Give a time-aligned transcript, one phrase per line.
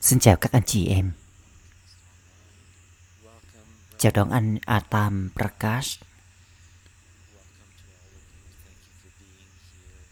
[0.00, 1.12] Xin chào các anh chị em.
[3.24, 5.98] welcome, Chào đón anh Atam Prakash.
[7.34, 8.44] welcome to all of you.
[8.64, 10.02] Thank you for being here.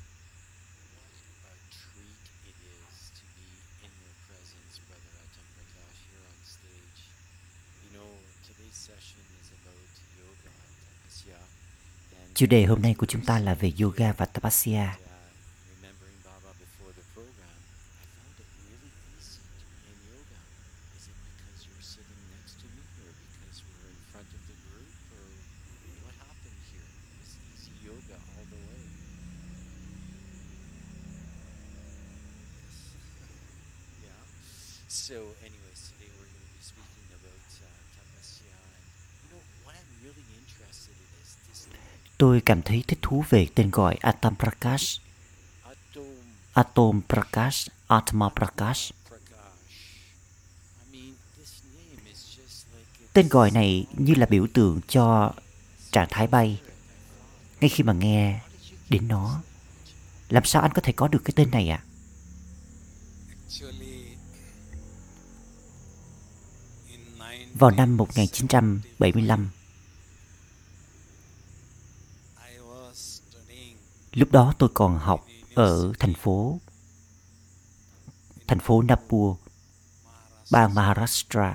[1.44, 3.46] What a treat it is to be
[3.86, 7.00] in your presence, Brother Atam Prakash, here on stage.
[7.84, 8.10] You know,
[8.48, 11.38] today's session is about yoga and tapasya.
[12.18, 14.84] And Chủ đề hôm nay của chúng ta là về yoga và tapasya.
[14.84, 14.98] uh,
[15.76, 17.58] remembering Baba before the program,
[18.02, 20.38] I found it really easy to be in yoga.
[20.98, 24.56] Is it because you're sitting next to me, or because we're in front of the
[24.66, 25.24] group, or
[26.04, 26.88] what happened here?
[27.10, 28.82] It was easy yoga all the way.
[34.04, 34.22] yeah.
[34.88, 35.16] So,
[35.48, 38.84] anyways, today we're going to be speaking about uh, tapasya, and
[39.22, 41.60] you know what I'm really interested in is this
[42.24, 45.00] Tôi cảm thấy thích thú về tên gọi Atam Prakash,
[46.52, 48.94] atom Prakash, Atma Prakash.
[53.12, 55.32] Tên gọi này như là biểu tượng cho
[55.92, 56.60] trạng thái bay.
[57.60, 58.40] Ngay khi mà nghe
[58.88, 59.42] đến nó,
[60.28, 61.84] làm sao anh có thể có được cái tên này ạ?
[61.84, 61.86] À?
[67.54, 69.50] Vào năm 1975,
[72.54, 73.76] I was studying
[74.14, 76.60] lúc đó tôi còn học ở thành phố
[78.46, 79.36] thành phố Maharashtra,
[80.50, 81.54] bang Maharashtra.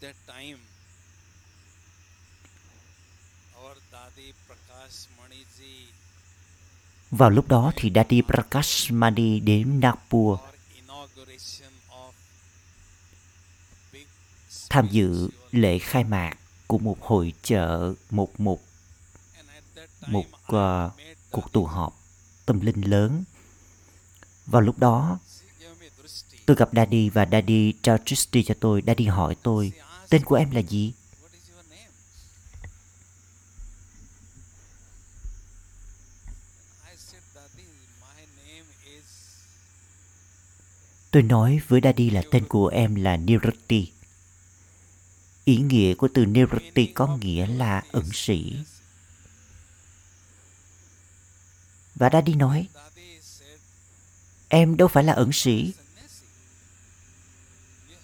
[0.00, 0.54] Dadi
[7.10, 10.38] Vào lúc đó thì Daddy Prakash Mani đến Nagpur
[14.70, 16.34] tham dự lễ khai mạc
[16.66, 18.60] của một hội chợ, một một
[19.36, 20.92] and at that time, một uh,
[21.30, 22.00] cuộc tụ họp
[22.46, 23.24] tâm linh lớn.
[24.46, 25.18] Vào lúc đó,
[26.46, 28.82] tôi gặp Daddy và Daddy trao Tristy cho tôi.
[28.86, 29.72] Daddy hỏi tôi,
[30.08, 30.92] tên của em là gì?
[41.10, 43.92] Tôi nói với Daddy là tên của em là Nirati.
[45.44, 48.56] Ý nghĩa của từ Nirati có nghĩa là ẩn sĩ.
[51.94, 52.68] Và Daddy nói,
[54.48, 55.72] em đâu phải là ẩn sĩ,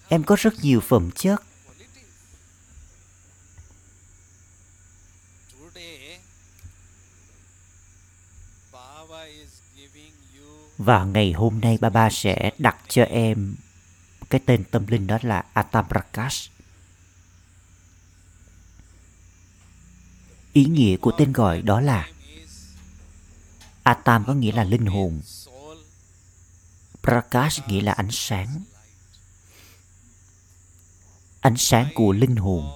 [0.09, 1.43] em có rất nhiều phẩm chất.
[10.79, 13.57] Và ngày hôm nay Baba sẽ đặt cho em
[14.31, 16.51] cái tên tâm linh đó là Atamprakash
[20.53, 22.09] Ý nghĩa của tên gọi đó là
[23.87, 25.21] Atam có nghĩa là linh hồn,
[27.03, 28.63] Prakash nghĩa là ánh sáng,
[31.41, 32.71] ánh sáng của linh hồn.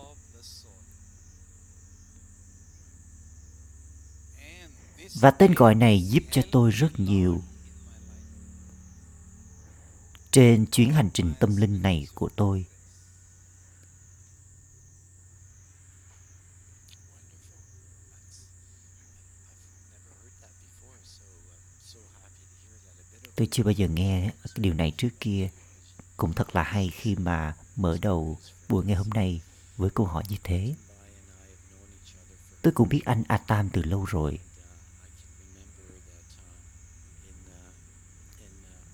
[5.14, 7.42] Và tên gọi này giúp cho tôi rất nhiều
[10.30, 12.66] trên chuyến hành trình tâm linh này của tôi.
[19.82, 23.29] I've never heard that before, so I'm so happy to hear that a bit of
[23.40, 25.48] Tôi chưa bao giờ nghe cái điều này trước kia.
[26.16, 29.40] Cũng thật là hay khi mà mở đầu buổi ngày hôm nay
[29.76, 30.74] với câu hỏi như thế.
[32.62, 34.32] Tôi cũng biết anh Atam từ lâu rồi.
[34.32, 34.44] uh,
[35.02, 36.60] I can remember that um,
[37.24, 37.72] in uh,
[38.44, 38.92] in uh,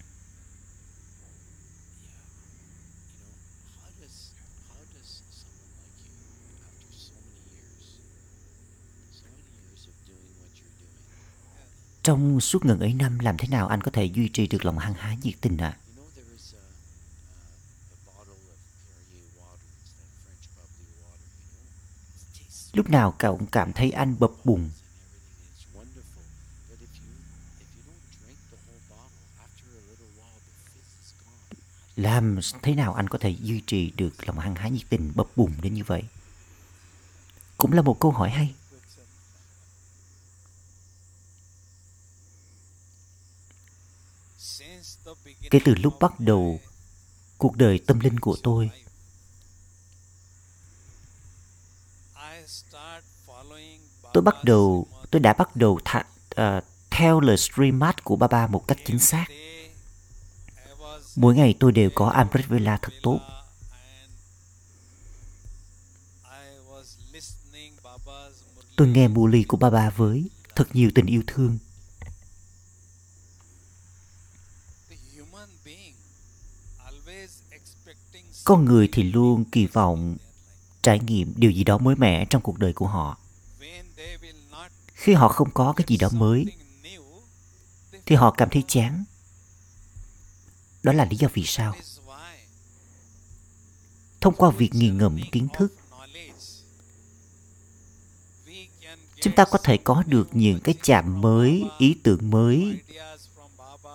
[2.07, 3.35] yeah, you know,
[3.83, 4.17] how does
[4.71, 5.11] how does
[5.43, 6.15] someone like you,
[6.69, 7.85] after so many years,
[9.13, 11.05] so many years of doing what you're doing,
[12.07, 14.79] trong suốt ngần ấy năm, làm thế nào anh có thể duy trì được lòng
[14.79, 15.69] hăng hái nhiệt tình ạ?
[15.69, 15.81] À?
[22.73, 24.71] Lúc nào cậu cũng cảm thấy anh bập bùng.
[31.97, 35.37] Làm thế nào anh có thể duy trì được lòng hăng hái nhiệt tình bập
[35.37, 36.03] bùng đến như vậy?
[37.57, 38.55] Cũng là một câu hỏi hay.
[45.51, 46.61] Kể từ lúc bắt đầu
[47.39, 48.71] cuộc đời tâm linh của tôi,
[54.13, 56.05] tôi bắt đầu, tôi đã bắt đầu tha,
[56.41, 59.27] uh, theo lời streamat của Baba một cách chính xác.
[61.17, 63.21] Mỗi ngày tôi đều có Amrit Vela thật tốt.
[68.77, 71.59] Tôi nghe nghe ly của Baba với thật nhiều tình yêu thương.
[78.47, 80.17] Con người thì luôn kỳ vọng
[80.83, 83.19] trải nghiệm điều gì đó mới mẻ trong cuộc đời của họ.
[84.95, 86.47] Khi họ không có cái gì đó mới,
[88.07, 89.05] thì họ cảm thấy chán.
[90.83, 91.75] Đó là lý do vì sao.
[94.21, 95.75] Thông qua việc nghiền ngẫm kiến thức,
[99.21, 102.81] chúng ta có thể có được những cái chạm mới, ý tưởng mới,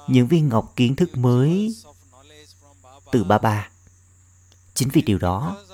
[0.07, 1.75] những viên ngọc kiến thức mới
[2.83, 3.00] Baba.
[3.12, 3.70] từ ba ba
[4.81, 5.66] chính vì điều đó.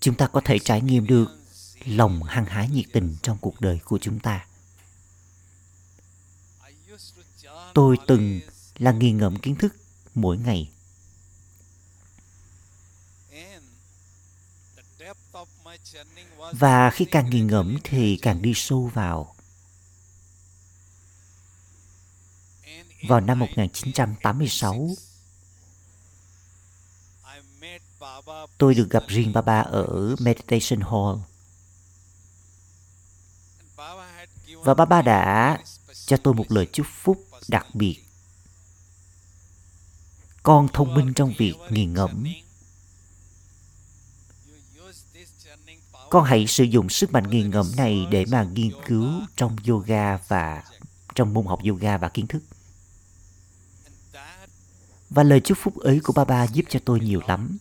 [0.00, 1.26] Chúng ta có thể trải nghiệm được
[1.84, 4.46] lòng hăng hái nhiệt tình trong cuộc đời của chúng ta.
[7.74, 8.40] Tôi từng
[8.78, 9.76] là nghiền ngẫm kiến thức
[10.14, 10.70] mỗi ngày.
[16.52, 19.34] Và khi càng nghiền ngẫm thì càng đi sâu vào.
[23.08, 24.88] Vào năm 1986,
[27.34, 28.10] I met Baba
[28.58, 31.16] tôi được gặp riêng Baba ở meditation hall.
[34.64, 35.58] Và Baba đã
[36.06, 38.04] cho tôi một lời chúc phúc đặc biệt.
[40.42, 42.24] Con thông minh trong việc nghiền ngẫm.
[46.10, 50.16] Con hãy sử dụng sức mạnh nghiền ngẫm này để mà nghiên cứu trong yoga
[50.16, 50.64] và
[51.14, 52.42] trong môn học yoga và kiến thức.
[55.10, 57.58] Và lời chúc phúc ấy của Baba giúp cho tôi nhiều lắm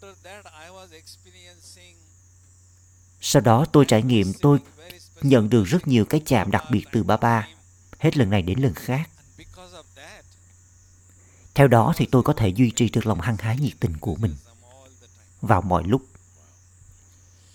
[0.00, 1.96] after that I was experiencing
[3.30, 4.58] sau đó tôi trải nghiệm, tôi
[5.22, 7.48] nhận được rất nhiều cái chạm đặc biệt từ ba ba.
[7.98, 9.10] Hết lần này đến lần khác.
[11.54, 14.14] Theo đó thì tôi có thể duy trì được lòng hăng hái nhiệt tình của
[14.14, 14.36] mình
[15.40, 16.02] vào mọi lúc.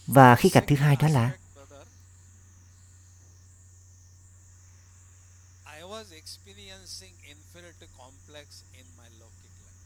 [0.08, 1.88] Và khía cạnh thứ hai đó là Aspect, brother,
[5.66, 9.80] I was experiencing inferiority complex in my Lokik life.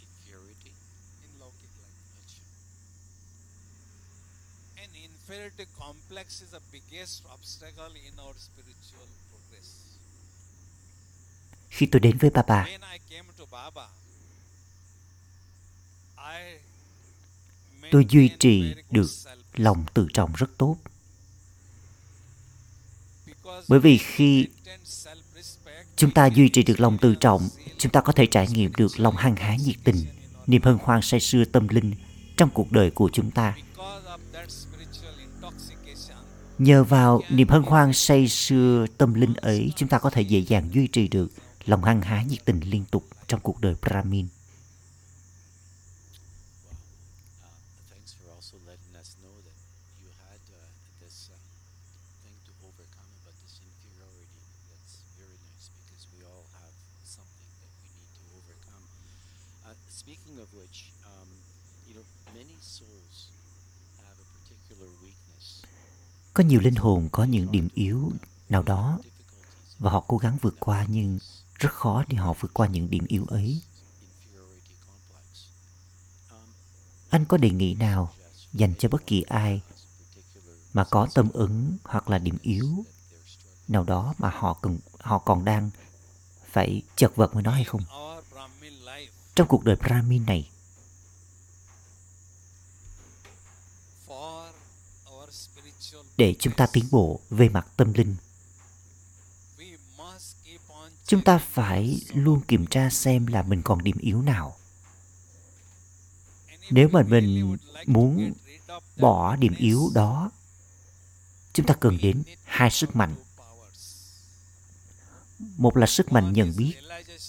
[0.00, 0.72] Inferiority.
[1.22, 1.98] In Lokik life.
[2.22, 2.42] Achha.
[4.82, 4.90] And
[5.32, 9.68] inferiority complex is the biggest obstacle in our spiritual progress.
[11.70, 13.88] khi tôi đến với ba ba When I came to Baba,
[16.16, 16.58] I
[17.90, 20.76] tôi duy trì được self-respect lòng tự trọng rất tốt.
[23.26, 24.46] Because bởi vì khi
[25.96, 27.48] chúng ta duy trì được lòng tự trọng
[27.78, 29.96] chúng ta có thể trải nghiệm được lòng hăng hái nhiệt tình
[30.46, 31.94] niềm hân hoan say sưa tâm linh
[32.36, 33.54] trong cuộc đời của chúng ta
[36.62, 40.38] nhờ vào niềm hân hoan say sưa tâm linh ấy, chúng ta có thể dễ
[40.38, 41.28] dàng duy trì được
[41.64, 44.26] lòng hăng hái nhiệt tình liên tục trong cuộc đời brahmin
[47.42, 47.48] Uh,
[47.90, 49.58] thanks for also letting us know that
[50.02, 50.58] you had uh,
[51.02, 51.36] this uh,
[52.22, 54.42] thing to overcome about this inferiority.
[54.70, 56.74] That's very nice because we all have
[57.04, 58.84] something that we need to overcome.
[59.66, 61.28] Uh, speaking of which, um,
[61.88, 62.06] you know,
[62.38, 63.16] many souls
[64.06, 65.62] have a particular weakness
[66.34, 68.12] có nhiều linh hồn có những điểm yếu
[68.48, 68.98] nào đó
[69.78, 71.18] và họ cố gắng vượt qua nhưng
[71.54, 73.62] rất khó để họ vượt qua những điểm yếu ấy.
[77.08, 78.12] Anh có đề nghị nào
[78.52, 79.62] dành cho bất kỳ ai
[80.72, 82.84] mà có tâm ứng hoặc là điểm yếu
[83.68, 85.70] nào đó mà họ cần, họ còn đang
[86.50, 87.82] phải chật vật với nó hay không?
[89.34, 90.50] Trong cuộc đời brahmin này
[94.06, 94.52] for
[95.12, 98.16] our spiritual để chúng ta tiến bộ về mặt tâm linh.
[101.06, 104.56] Chúng ta phải luôn kiểm tra xem là mình còn điểm yếu nào.
[106.70, 108.32] Nếu mà mình muốn
[108.96, 110.30] bỏ điểm yếu đó,
[111.52, 113.14] chúng ta cần đến hai sức mạnh.
[115.38, 116.74] Một là sức mạnh nhận biết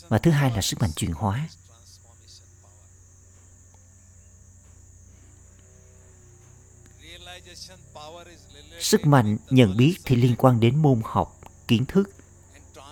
[0.07, 1.49] và thứ hai là sức mạnh chuyển hóa.
[8.83, 12.09] Sức mạnh nhận biết thì liên quan đến môn học, kiến thức.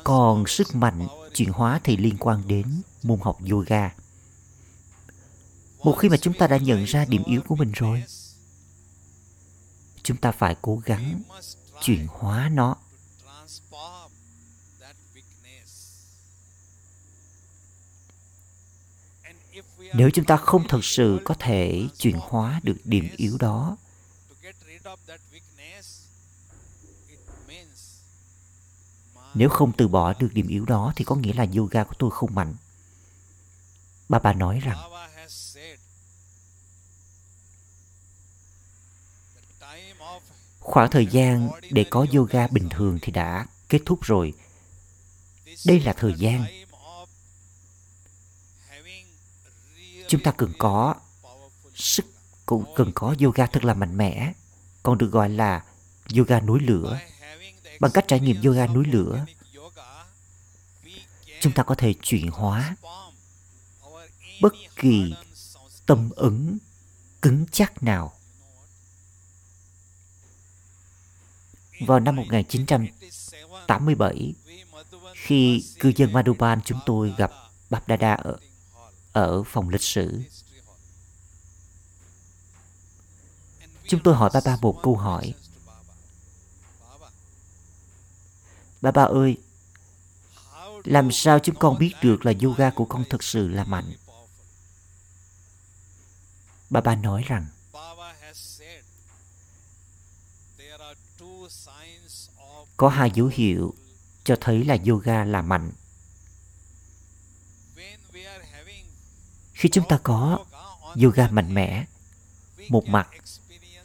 [0.03, 3.95] Còn sức mạnh chuyển hóa thì liên quan đến môn học yoga.
[5.83, 8.03] Một khi mà chúng ta đã nhận ra điểm yếu của mình rồi,
[10.03, 11.21] chúng ta phải cố gắng
[11.81, 12.75] chuyển hóa nó.
[19.93, 23.77] Nếu chúng ta không thực sự có thể chuyển hóa được điểm yếu đó
[24.31, 26.07] to get rid of that weakness,
[27.09, 28.01] it means
[29.13, 31.95] my nếu không từ bỏ được điểm yếu đó thì có nghĩa là yoga của
[31.99, 32.55] tôi không mạnh.
[34.09, 34.77] Bà bà nói rằng
[40.59, 44.33] khoảng thời gian để có yoga bình thường thì đã kết thúc rồi.
[45.65, 46.45] đây là thời gian
[50.07, 50.95] chúng ta cần có
[51.75, 52.05] sức
[52.45, 54.33] cũng cần có yoga thật là mạnh mẽ.
[54.83, 55.63] Còn được gọi là
[56.17, 56.99] yoga núi lửa
[57.81, 59.25] bằng cách trải nghiệm yoga núi lửa
[61.41, 62.75] chúng ta có thể chuyển hóa
[64.41, 65.13] bất kỳ
[65.85, 66.57] tâm ứng
[67.21, 68.13] cứng chắc nào.
[71.79, 74.33] Vào năm 1987,
[75.13, 77.31] khi cư dân Madhuban chúng tôi gặp
[77.69, 78.37] Bap Dada ở,
[79.11, 80.21] ở phòng lịch sử.
[83.87, 85.33] Chúng tôi hỏi Baba một câu hỏi.
[88.81, 89.37] Baba ơi,
[90.83, 93.93] làm sao chúng con biết được là yoga của con thực sự là mạnh?
[96.69, 97.45] Baba nói rằng
[102.77, 103.73] có hai dấu hiệu
[104.23, 105.71] cho thấy là yoga là mạnh.
[109.53, 110.45] Khi chúng ta có
[111.03, 111.85] yoga mạnh mẽ,
[112.69, 113.07] một mặt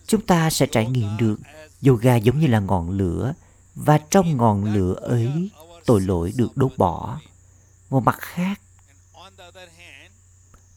[0.06, 1.36] chúng ta sẽ trải nghiệm được
[1.86, 3.34] yoga giống như là ngọn lửa
[3.76, 5.50] và trong ngọn lửa ấy
[5.86, 7.20] tội lỗi được đốt bỏ.
[7.90, 8.60] Một mặt khác,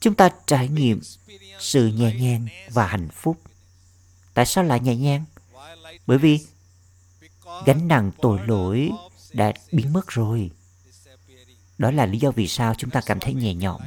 [0.00, 1.00] chúng ta trải nghiệm
[1.58, 3.40] sự nhẹ nhàng và hạnh phúc.
[4.34, 5.24] Tại sao lại nhẹ nhàng?
[6.06, 6.40] Bởi vì
[7.66, 8.90] gánh nặng tội lỗi
[9.32, 10.50] đã biến mất rồi.
[11.78, 13.80] Đó là lý do vì sao chúng ta cảm thấy nhẹ nhõm.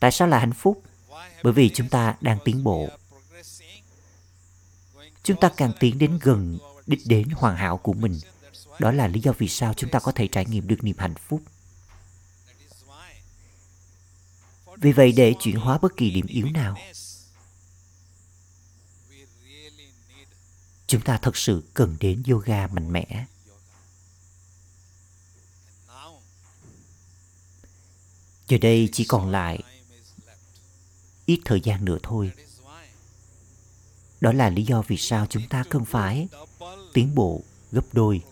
[0.00, 0.82] Tại sao là hạnh phúc?
[1.42, 2.88] Bởi vì chúng ta đang tiến bộ.
[5.22, 6.58] Chúng ta càng tiến đến gần
[6.90, 8.20] đích đến hoàn hảo của mình.
[8.78, 11.14] Đó là lý do vì sao chúng ta có thể trải nghiệm được niềm hạnh
[11.14, 11.42] phúc.
[14.76, 16.76] Vì vậy để chuyển hóa bất kỳ điểm yếu nào,
[20.86, 23.26] chúng ta thật sự cần đến yoga mạnh mẽ.
[28.48, 29.62] Giờ đây chỉ còn lại
[31.26, 32.32] ít thời gian nữa thôi.
[34.20, 36.28] Đó là lý do vì sao chúng ta cần phải
[36.92, 37.42] tiến bộ
[37.72, 38.22] gấp đôi.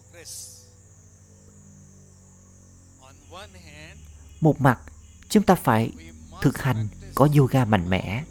[4.41, 4.81] Một mặt,
[5.29, 5.93] chúng ta phải
[6.43, 8.25] thực hành có yoga mạnh mẽ.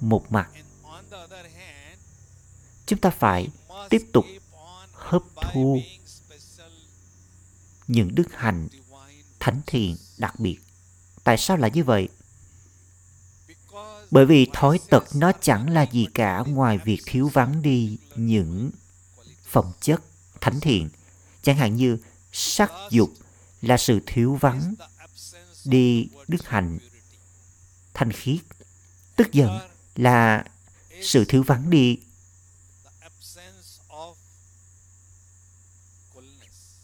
[0.00, 0.50] Một mặt
[2.88, 3.48] chúng ta phải
[3.90, 4.24] tiếp tục
[4.92, 5.22] hấp
[5.52, 5.78] thu
[7.86, 8.68] những đức hạnh
[9.40, 10.58] thánh thiện đặc biệt.
[11.24, 12.08] Tại sao lại như vậy?
[14.10, 16.44] Bởi vì thói tật nó chẳng là gì cả.
[16.46, 18.70] Ngoài việc thiếu vắng đi những
[19.48, 20.00] phẩm chất,
[20.40, 20.90] thánh thiện.
[21.42, 21.98] Chẳng hạn như
[22.32, 23.10] sắc dục
[23.62, 24.74] là sự thiếu vắng,
[25.64, 26.78] đi đức hạnh,
[27.94, 28.40] thanh khiết.
[29.16, 29.58] Tức giận
[29.96, 30.44] là
[31.02, 31.98] sự thiếu vắng đi.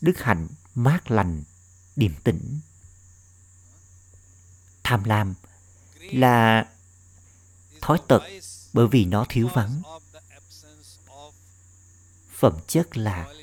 [0.01, 1.43] Đức hạnh mát lành,
[1.97, 2.61] điềm tĩnh.
[4.83, 5.35] Tham lam
[6.01, 6.69] là
[7.81, 8.23] thói tật
[8.73, 9.83] bởi vì nó thiếu vắng
[12.45, 13.35] phẩm chất là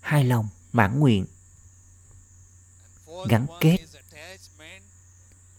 [0.00, 1.26] hai lòng, mãn nguyện,
[3.28, 3.76] gắn kết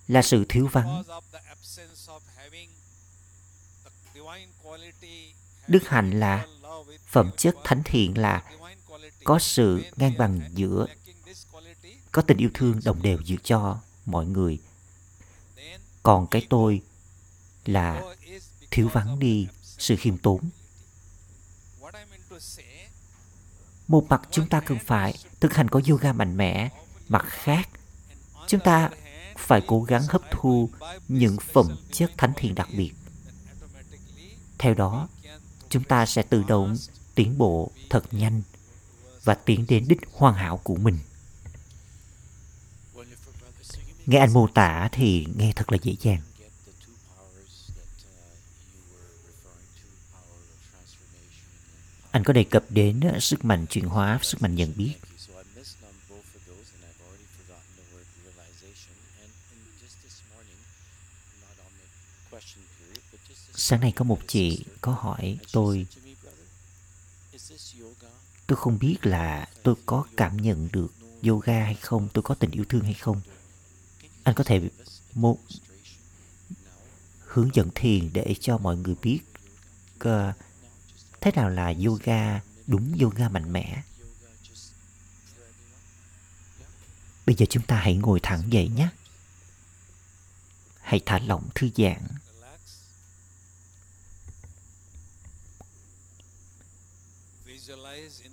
[0.07, 1.03] là sự thiếu vắng.
[5.67, 6.47] Đức hạnh là
[7.07, 8.43] phẩm chất thánh thiện, là
[9.23, 10.87] có sự ngang bằng giữa,
[12.11, 14.59] có tình yêu thương đồng đều giữa cho mọi người.
[16.03, 16.81] Còn cái tôi
[17.65, 18.03] là
[18.71, 20.49] thiếu vắng đi, sự khiêm tốn
[23.89, 26.69] một mặt chúng ta cần phải thực hành có yoga mạnh mẽ
[27.07, 27.69] mặt khác
[28.47, 28.89] chúng ta
[29.37, 30.69] phải cố gắng hấp thu
[31.07, 32.91] những phẩm chất thánh thiện đặc biệt.
[34.57, 35.07] Theo đó,
[35.69, 36.75] chúng ta sẽ tự động
[37.15, 38.41] tiến bộ thật nhanh
[39.23, 40.99] và tiến đến đích hoàn hảo của mình.
[44.05, 46.21] Nghe anh mô tả thì nghe thật là dễ dàng.
[52.11, 54.93] Anh có đề cập đến ờ, sức mạnh chuyển hóa, sức mạnh nhận biết.
[63.53, 65.87] Sáng nay có một chị có hỏi tôi
[68.47, 70.93] Tôi không biết là tôi có cảm nhận được
[71.27, 73.21] yoga hay không Tôi có tình yêu thương hay không
[74.23, 74.61] Anh có thể
[75.13, 75.37] một
[77.25, 79.19] hướng dẫn thiền để cho mọi người biết
[80.05, 80.09] uh,
[81.21, 82.41] thế nào là yoga?
[82.67, 83.83] Đúng yoga mạnh mẽ.
[87.25, 88.89] Bây giờ chúng ta hãy ngồi thẳng dậy nhé.
[90.81, 92.07] Hãy thả lỏng thư giãn.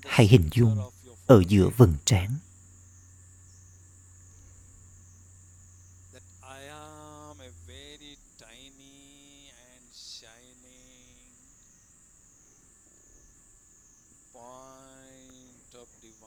[0.03, 0.91] Hãy hình dung
[1.27, 2.39] ở giữa vầng trán.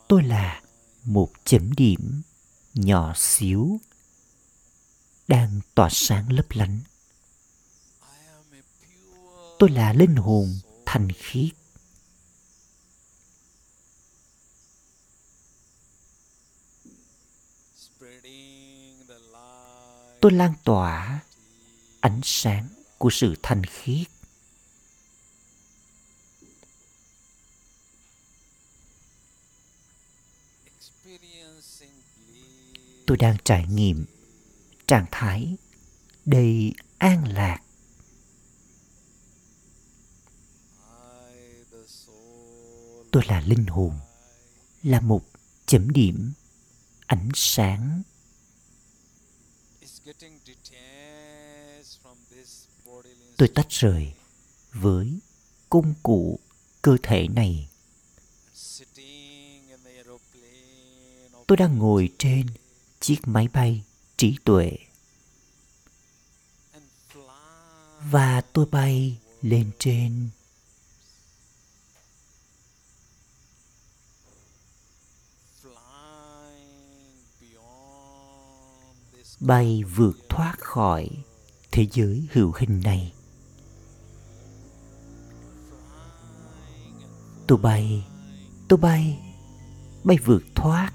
[0.10, 0.62] Tôi là
[1.04, 2.22] một chấm điểm
[2.74, 3.80] nhỏ xíu
[5.28, 6.80] đang tỏa sáng lấp lánh.
[9.60, 11.50] Tôi là linh hồn thành khiết.
[20.22, 21.20] Tôi lan tỏa
[22.00, 24.08] ánh sáng của sự thanh khiết.
[33.10, 34.06] Tôi đang trải nghiệm.
[34.88, 35.58] Trạng thái
[36.26, 37.60] đầy an lạc.
[43.12, 43.94] Tôi là linh hồn,
[44.84, 45.26] là một
[45.66, 46.34] chấm điểm
[47.06, 48.02] ánh sáng.
[53.38, 54.14] Tôi tách rời
[54.74, 55.20] với
[55.70, 56.40] công cụ
[56.82, 57.70] cơ thể này.
[61.48, 62.48] Tôi đang ngồi trên
[63.00, 63.84] chiếc máy bay
[64.18, 64.72] trí tuệ.
[68.12, 70.30] Và tôi bay lên trên.
[79.40, 81.10] Bay vượt thoát khỏi
[81.72, 83.14] thế giới hữu hình này.
[87.48, 88.08] Tôi bay
[88.68, 89.20] tôi bay
[90.04, 90.92] bay vượt thoát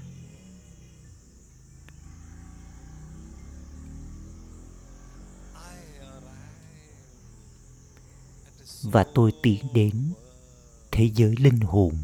[8.85, 10.13] và tôi tiến đến
[10.91, 11.97] thế giới linh hồn.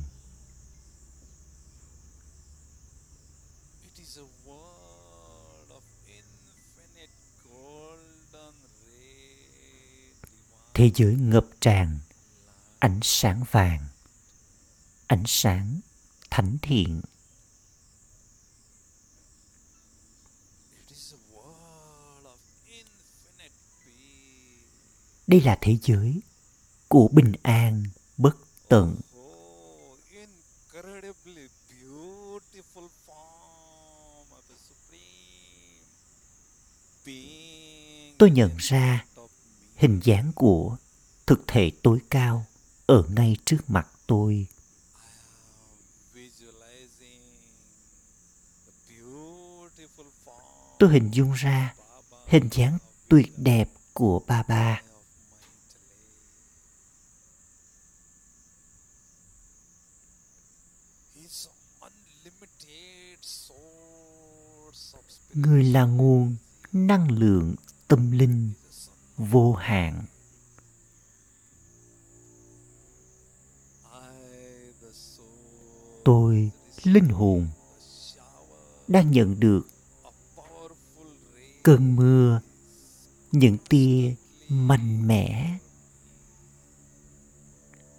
[10.73, 11.99] Thế giới ngập tràn
[12.79, 13.87] ánh sáng vàng
[15.07, 15.79] ánh sáng
[16.29, 17.01] thánh thiện.
[25.27, 26.21] Đây là thế giới
[26.91, 27.83] của bình an,
[28.17, 28.95] bất tận.
[38.17, 39.05] Tôi nhận ra
[39.75, 40.77] hình dáng của
[41.25, 42.45] thực thể tối cao
[42.85, 44.47] ở ngay trước mặt tôi.
[50.79, 51.75] Tôi hình dung ra
[52.27, 52.77] hình dáng
[53.09, 54.81] tuyệt đẹp của ba ba.
[65.33, 66.35] Người là nguồn
[66.71, 67.55] năng lượng
[67.87, 68.51] tâm linh
[69.17, 70.05] vô hạn.
[76.05, 76.51] Tôi,
[76.83, 77.47] linh hồn,
[78.87, 79.67] đang nhận được
[81.63, 82.41] cơn mưa,
[83.31, 84.15] những tia
[84.49, 85.57] mạnh mẽ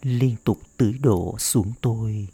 [0.02, 2.28] liên tục tưới đổ xuống tôi.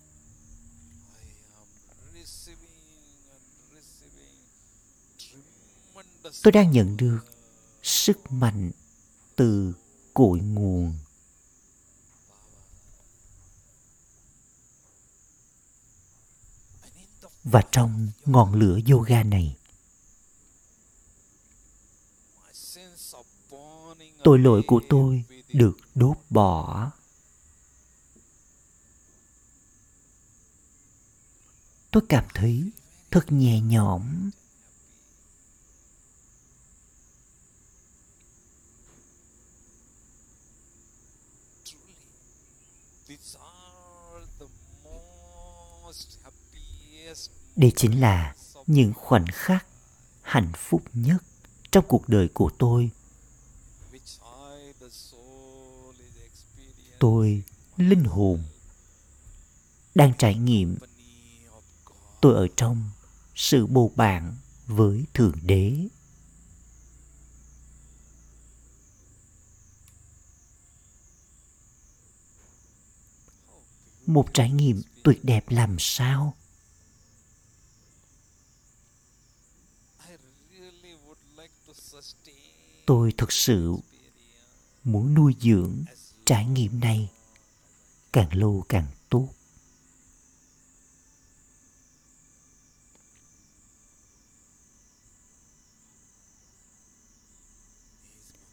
[6.43, 7.19] Tôi đang nhận được
[7.83, 8.71] sức mạnh
[9.37, 9.73] từ
[10.15, 10.95] cội nguồn.
[17.45, 19.57] Và trong ngọn lửa yoga này
[24.25, 26.91] tội lỗi của tôi được đốt bỏ.
[31.91, 32.71] Tôi cảm thấy
[33.11, 34.31] thật nhẹ nhõm.
[47.59, 48.35] Đây chính là
[48.67, 49.67] những khoảnh khắc
[50.23, 51.23] hạnh phúc nhất
[51.73, 52.91] trong cuộc đời của tôi.
[56.99, 57.43] Tôi
[57.77, 58.43] linh hồn
[59.95, 60.79] đang trải nghiệm
[62.21, 62.91] tôi ở trong
[63.35, 65.89] sự bầu bạn với thượng đế.
[74.07, 76.35] Một trải nghiệm tuyệt đẹp làm sao
[80.09, 80.17] I
[80.61, 83.77] really would like to sustain tôi thực sự
[84.85, 85.85] muốn nuôi dưỡng
[86.25, 87.11] trải nghiệm này
[88.13, 89.29] càng lâu càng tốt.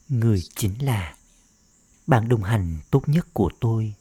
[0.09, 1.17] Người chính là
[2.07, 3.93] bạn đồng hành tốt nhất của tôi.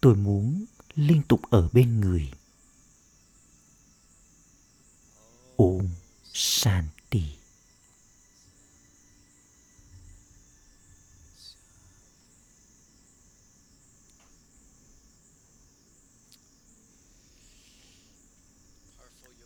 [0.00, 2.37] Tôi muốn liên tục ở bên người.
[5.58, 5.88] Ôm
[6.32, 7.38] shanti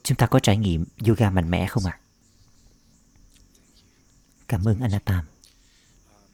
[0.03, 2.01] chúng ta có trải nghiệm yoga mạnh mẽ không ạ?
[4.49, 5.25] Cảm ơn anatam
[6.15, 6.31] Um,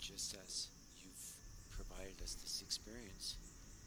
[0.00, 0.68] just as
[1.02, 1.28] you've
[1.76, 3.36] provided us this experience,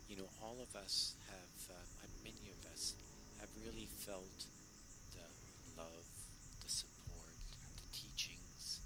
[0.10, 2.94] you know, all of us have, uh, uh, many of us
[3.40, 4.38] have really felt
[5.16, 5.26] the
[5.78, 6.06] love,
[6.64, 7.34] the support,
[7.82, 8.82] the teachings,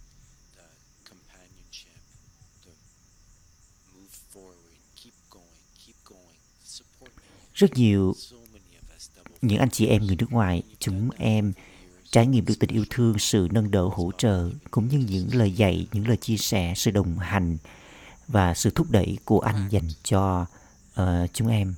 [0.55, 0.67] the
[1.09, 2.01] companionship,
[2.65, 2.73] the
[3.95, 8.13] move forward, keep going, keep going, the support rất nhiều
[9.41, 11.53] những anh chị em người nước ngoài chúng em
[12.11, 15.51] trải nghiệm được tình yêu thương sự nâng đỡ hỗ trợ cũng như những lời
[15.51, 17.57] dạy những lời chia sẻ sự đồng hành
[18.27, 20.45] và sự thúc đẩy của anh dành cho
[21.01, 21.75] uh, chúng em.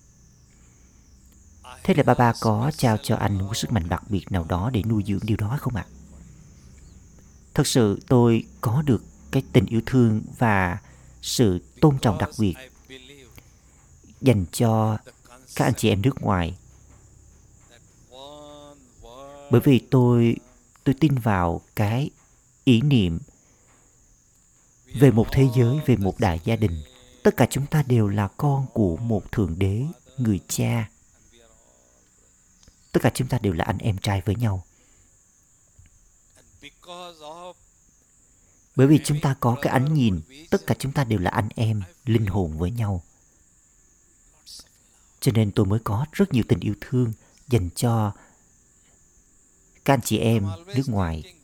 [1.84, 4.70] Thế là ba ba có trao cho anh một sức mạnh đặc biệt nào đó
[4.74, 5.86] để nuôi dưỡng điều đó không ạ?
[7.54, 10.78] Thật sự tôi có được cái tình yêu thương và
[11.22, 12.56] sự tôn trọng đặc biệt
[14.22, 14.98] dành cho
[15.58, 16.58] các anh chị em nước ngoài.
[19.52, 20.36] Bởi vì tôi
[20.84, 22.10] tôi tin vào cái
[22.64, 23.20] ý niệm
[24.94, 26.84] về một thế giới, về một đại gia đình.
[27.24, 29.86] Tất cả chúng ta đều là con của một thượng đế,
[30.18, 30.90] người cha.
[32.92, 34.64] Tất cả chúng ta đều là anh em trai với nhau.
[38.76, 41.50] Bởi vì chúng ta có cái ánh nhìn, tất cả chúng ta đều là anh
[41.56, 43.04] em, linh hồn với nhau
[45.28, 47.14] cho nên tôi mới có rất nhiều tình yêu thương
[47.48, 48.12] dành cho
[49.86, 51.36] các anh chị em nước ngoài.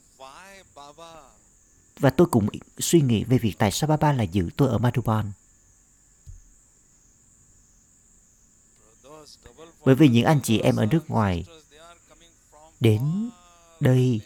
[2.00, 2.48] Và tôi cũng
[2.80, 5.32] suy nghĩ về việc tại sao Baba lại giữ tôi ở Madhuban.
[9.86, 11.46] Bởi vì những anh chị em ở nước ngoài
[12.80, 13.30] đến
[13.80, 14.22] đây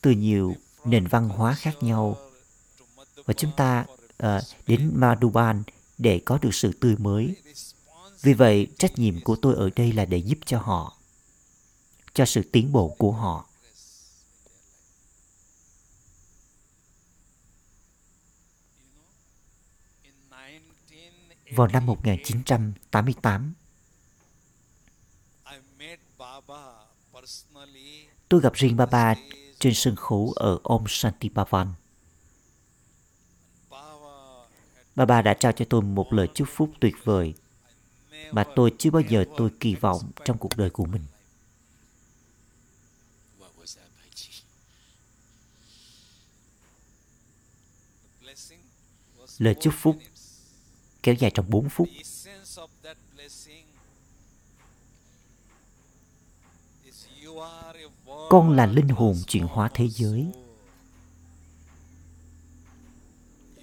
[0.00, 2.16] từ nhiều nền văn hóa khác nhau.
[3.24, 3.86] Và chúng ta
[4.22, 5.62] uh, đến Madhuban
[5.98, 7.36] để có được sự tươi mới.
[8.22, 10.98] Vì vậy, trách nhiệm của tôi ở đây là để giúp cho họ,
[12.14, 13.48] cho sự tiến bộ của họ.
[21.50, 23.54] Vào năm 1988,
[28.28, 29.14] tôi gặp riêng Baba
[29.58, 31.74] trên sân khấu ở Om Shanti Bhavan.
[34.96, 37.34] Bà bà đã trao cho tôi một lời chúc phúc tuyệt vời
[38.30, 41.02] mà tôi chưa bao giờ tôi kỳ vọng trong cuộc đời của mình.
[49.38, 49.96] Lời chúc phúc
[51.02, 51.88] kéo dài trong 4 phút.
[58.30, 60.26] Con là linh hồn chuyển hóa thế giới.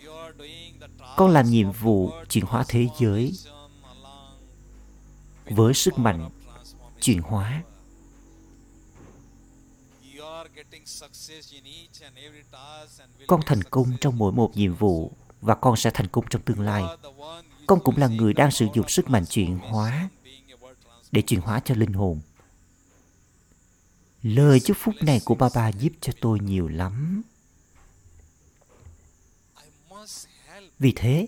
[0.05, 3.33] You are doing the con làm nhiệm vụ chuyển hóa thế giới
[5.45, 6.29] với sức mạnh
[7.01, 7.63] chuyển hóa.
[13.27, 16.61] Con thành công trong mỗi một nhiệm vụ và con sẽ thành công trong tương
[16.61, 16.83] lai.
[17.67, 20.09] Con cũng là người đang sử dụng sức mạnh chuyển hóa
[21.11, 22.21] để chuyển hóa cho linh hồn.
[24.21, 27.21] Lời chúc phúc này của ba ba giúp cho tôi nhiều lắm.
[30.83, 31.27] Vì thế,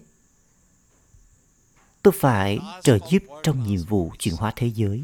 [2.02, 5.04] tôi phải trợ giúp trong nhiệm vụ chuyển hóa thế giới.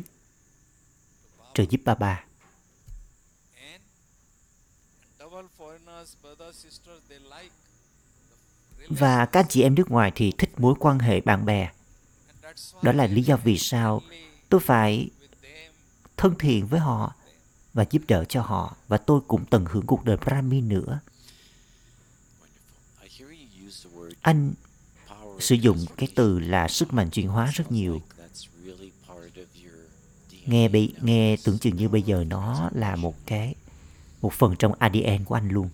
[1.54, 2.24] Trợ giúp ba ba.
[8.90, 11.72] Và các chị em nước ngoài thì thích mối quan hệ bạn bè.
[12.82, 14.02] Đó là lý do vì sao
[14.50, 15.10] tôi phải
[16.18, 17.16] thân thiện với họ
[17.74, 21.00] và giúp đỡ cho họ và tôi cũng tận hưởng cuộc đời Brahmin nữa.
[22.42, 23.04] Wonderful.
[23.04, 24.54] I hear you use the word anh
[25.40, 28.02] sử dụng cái từ là sức mạnh chuyển hóa rất nhiều.
[30.46, 33.56] Nghe bị, nghe tưởng chừng như bây giờ nó là một cái,
[34.22, 35.70] một phần trong ADN của anh luôn.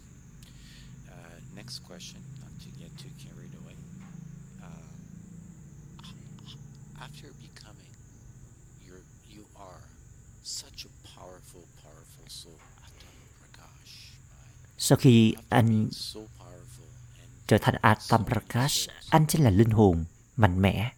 [14.79, 19.69] Sau khi anh being so powerful and trở thành Atam Prakash, anh chính là linh
[19.69, 20.05] hồn
[20.35, 20.91] mạnh mẽ.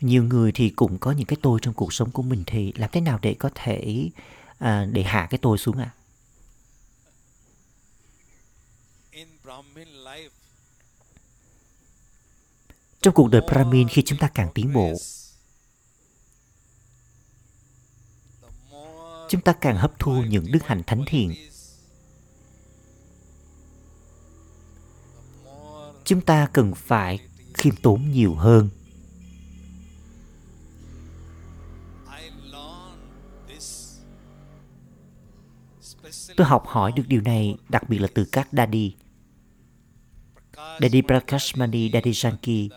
[0.00, 2.90] Nhiều người thì cũng có những cái tôi trong cuộc sống của mình thì làm
[2.92, 4.08] thế nào để có thể
[4.58, 5.90] à, để hạ cái tôi xuống ạ?
[5.90, 5.98] À?
[13.00, 14.92] Trong cuộc đời Brahmin khi chúng ta càng tiến bộ,
[19.28, 21.47] chúng ta càng hấp thu những đức hạnh thánh thiện.
[26.08, 27.18] Chúng ta cần phải
[27.54, 28.68] khiêm tốn nhiều hơn.
[36.36, 38.94] Tôi học hỏi được điều này đặc biệt là từ các Daddy.
[40.80, 42.68] Daddy Prakashmani, Daddy Janki.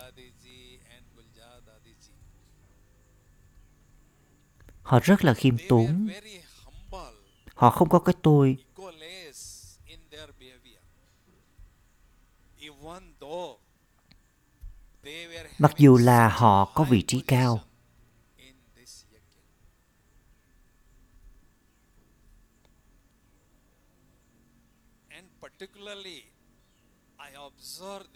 [4.82, 6.08] Họ rất là khiêm tốn.
[7.56, 8.58] Họ không có cái tôi.
[15.60, 17.60] Mặc dù là họ có vị trí cao,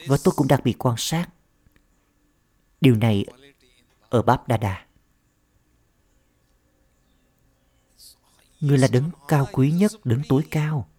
[0.07, 1.29] Và tôi cũng đặc biệt quan sát
[2.81, 3.25] điều này
[4.09, 4.85] ở Báp Đa Đà.
[8.59, 10.89] Người là đấng cao quý nhất, đấng tối cao.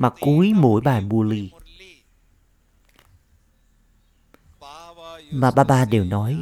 [0.00, 1.50] Mà cuối mỗi bài Muli
[5.32, 6.38] mà ba ba đều nói,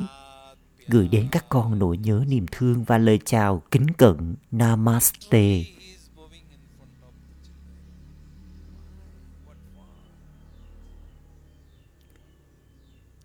[0.86, 5.62] gửi đến các con nỗi nhớ niềm thương và lời chào kính cận Namaste.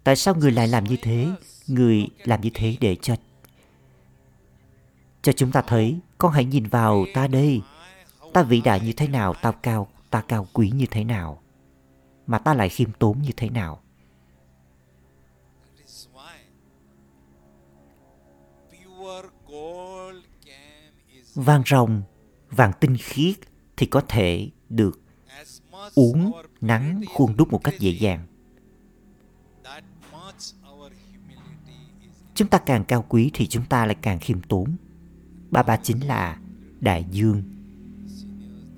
[0.04, 1.32] Tại sao người lại làm như thế?
[1.68, 3.16] Người làm như thế để cho
[5.22, 7.62] cho chúng ta thấy con hãy nhìn vào ta đây
[8.34, 11.42] ta vĩ đại như thế nào ta cao ta cao quý như thế nào,
[12.28, 13.84] mà ta lại khiêm tốn như thế nào?
[21.36, 22.02] Vàng rồng,
[22.50, 23.36] vàng tinh khiết
[23.78, 25.02] thì có thể được
[25.96, 28.28] uống nắng khuôn đúc một cách dễ dàng.
[32.36, 34.76] Chúng ta càng cao quý thì chúng ta lại càng khiêm tốn.
[35.52, 36.40] Ba ba chính là
[36.80, 37.44] đại dương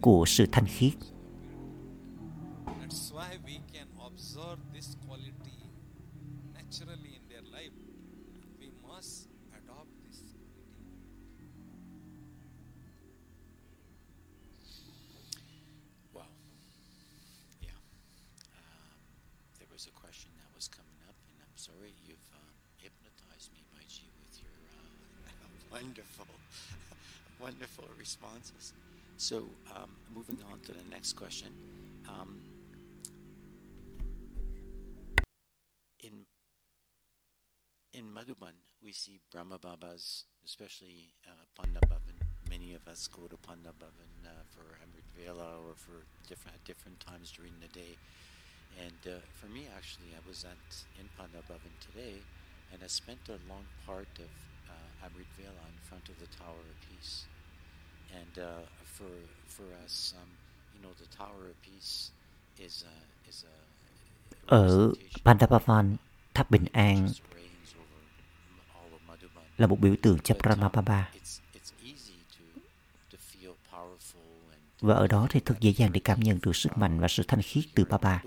[0.01, 0.93] của sự thanh khiết.
[29.17, 31.49] So, um, moving on to the next question.
[32.07, 32.39] Um,
[35.99, 36.25] in
[37.93, 41.45] in Madhuban, we see Brahma Babas, especially uh.
[42.49, 46.99] Many of us go to Pandabhavan uh, for Amrit Vela or for different at different
[46.99, 47.97] times during the day.
[48.79, 52.21] And uh, for me, actually, I was at in Pandabhavan today,
[52.71, 54.29] and I spent a long part of
[54.69, 57.25] uh, Amrit Vela in front of the Tower of Peace.
[58.13, 59.11] And uh, for
[59.47, 60.29] for us, um,
[60.73, 62.11] you know, the Tower of Peace
[62.59, 62.95] is a
[63.29, 63.55] is a
[64.45, 65.95] ở Pandapavan,
[66.33, 67.09] tháp bình an
[69.57, 71.11] là một biểu tượng cho Brahmababa.
[74.81, 77.23] Và ở đó thì thật dễ dàng để cảm nhận được sức mạnh và sự
[77.27, 78.21] thanh khiết từ Baba.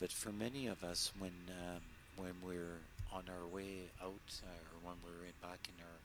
[0.00, 1.82] But for many of us, when uh,
[2.16, 2.78] when we're
[3.10, 5.98] on our way out uh, or when we're back in our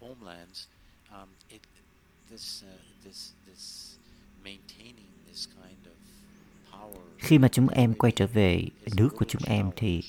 [0.00, 0.66] homelands,
[1.10, 1.62] um, it,
[7.18, 8.64] Khi mà chúng em quay trở về
[8.96, 10.02] nước của chúng em thì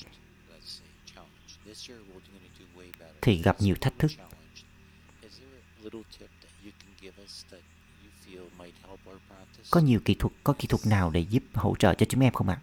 [3.22, 4.10] thì gặp nhiều thách thức.
[9.70, 12.32] Có nhiều kỹ thuật, có kỹ thuật nào để giúp hỗ trợ cho chúng em
[12.32, 12.62] không ạ?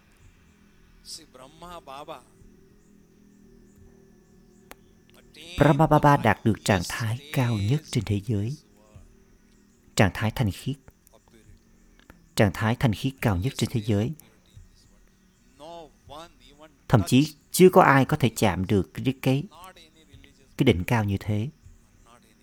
[5.58, 8.56] Brahma Baba đạt được trạng thái cao nhất trên thế giới.
[9.96, 10.76] Trạng thái thanh khiết.
[12.34, 14.12] Trạng thái thanh khiết cao nhất trên thế giới.
[16.88, 19.44] Thậm chí chưa có ai có thể chạm được cái, cái,
[20.56, 21.48] cái đỉnh cao như thế.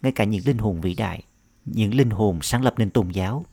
[0.01, 1.23] Ngay cả những linh hồn vĩ đại,
[1.65, 3.45] những linh hồn sáng lập nên tôn giáo.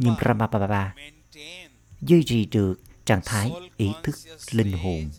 [0.00, 0.94] Nhưng Brahma Baba
[2.00, 4.16] duy trì được trạng thái ý thức
[4.50, 5.10] linh hồn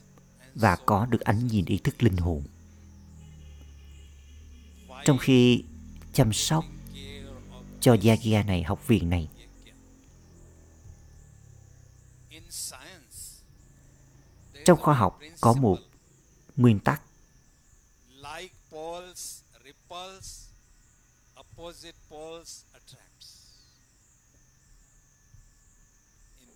[0.56, 2.44] và có được ánh nhìn ý thức linh hồn.
[5.06, 5.64] Trong khi
[6.14, 6.66] chăm sóc
[7.82, 9.28] cho Yagya này, học viện này,
[14.66, 15.80] trong khoa học có một
[16.56, 17.02] nguyên tắc.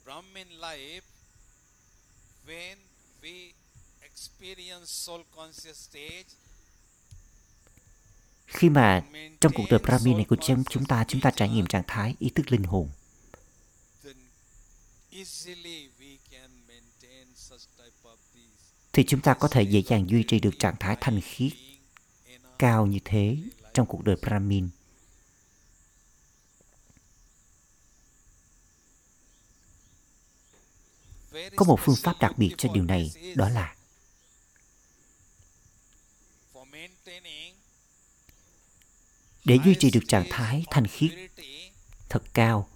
[0.05, 1.03] Brahmin life,
[2.45, 2.77] when
[3.21, 3.53] we
[4.01, 6.35] experience soul conscious stage,
[8.53, 9.03] khi mà
[9.41, 12.15] trong cuộc đời Brahmi này của chúng chúng ta chúng ta trải nghiệm trạng thái
[12.19, 12.89] ý thức linh hồn
[18.93, 21.51] thì chúng ta có thể dễ dàng duy trì được trạng thái thanh khiết
[22.59, 23.37] cao như thế
[23.73, 24.69] trong cuộc đời Brahmin.
[31.55, 33.75] Có một phương pháp đặc biệt cho điều này, đó là
[36.53, 37.55] for maintaining
[39.45, 41.11] để duy trì được trạng thái thanh khiết
[42.09, 42.69] thật cao,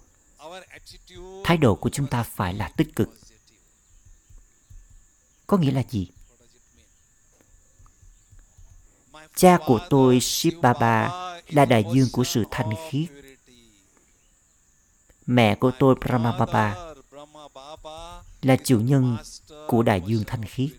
[1.44, 3.08] thái độ của chúng ta phải là tích cực.
[5.46, 6.10] Có nghĩa là gì?
[9.36, 11.08] Cha của tôi, ship Baba,
[11.48, 13.08] là đại dương của sự thanh khiết.
[15.26, 16.94] Mẹ của tôi Brahma Baba
[18.42, 19.16] là chủ nhân
[19.68, 20.70] của đại dương thanh khiết.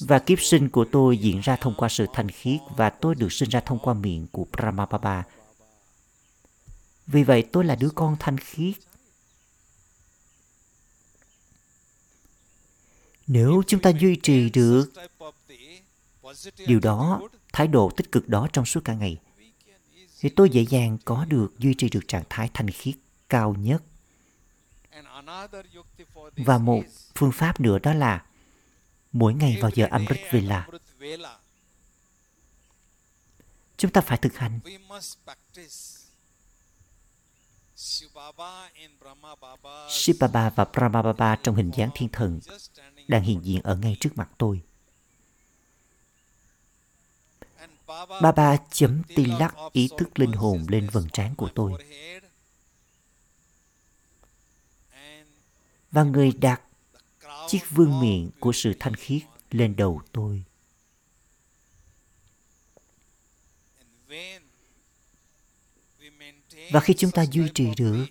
[0.00, 3.32] Và kiếp sinh của tôi diễn ra thông qua sự thanh khiết và tôi được
[3.32, 5.24] sinh ra thông qua miệng của Brahma Baba.
[7.06, 8.74] Vì vậy tôi là đứa con thanh khiết.
[13.26, 14.92] Nếu chúng ta duy trì được
[16.66, 19.20] điều đó, thái độ tích cực đó trong suốt cả ngày,
[20.20, 22.94] thì tôi dễ dàng có được duy trì được trạng thái thanh khiết
[23.28, 23.82] cao nhất.
[26.36, 26.82] Và một
[27.14, 28.24] phương pháp nữa đó là
[29.12, 30.68] mỗi ngày vào giờ Amrit Vela,
[33.76, 34.60] chúng ta phải thực hành
[39.88, 42.40] Shiv Baba và Brahma Baba trong hình dáng thiên thần
[43.08, 44.62] đang hiện diện ở ngay trước mặt tôi.
[48.22, 51.72] Baba chấm tilak ý thức linh hồn lên vầng trán của tôi.
[55.90, 56.62] Và người đặt
[57.48, 60.44] chiếc vương miện của sự thanh khiết lên đầu tôi.
[66.70, 68.06] Và khi chúng ta duy trì được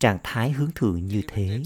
[0.00, 1.62] trạng thái hướng thượng như thế,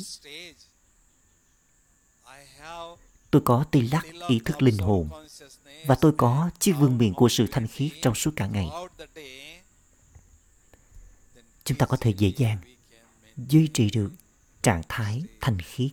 [3.30, 5.08] tôi có tilak ý thức linh hồn
[5.86, 8.68] và tôi có chiếc vương miện của sự thanh khiết trong suốt cả ngày.
[11.64, 12.58] Chúng ta có thể dễ dàng
[13.36, 14.10] duy trì được
[14.62, 15.90] trạng thái thanh khiết.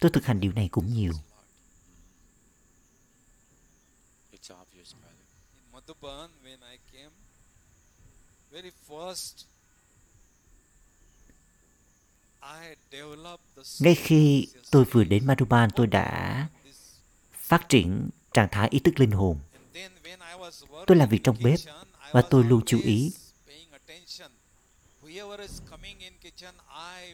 [0.00, 1.12] Tôi thực hành điều này cũng nhiều.
[13.80, 16.48] Ngay khi tôi vừa đến Madhuban, tôi đã
[17.32, 19.38] phát triển trạng thái ý thức linh hồn.
[20.86, 21.58] Tôi làm việc trong bếp
[22.12, 23.12] và tôi luôn chú ý.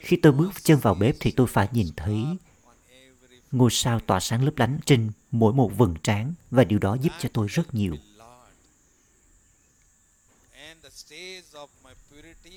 [0.00, 2.24] Khi tôi bước chân vào bếp thì tôi phải nhìn thấy
[3.52, 7.12] ngôi sao tỏa sáng lấp lánh trên mỗi một vầng trán và điều đó giúp
[7.18, 7.96] cho tôi rất nhiều.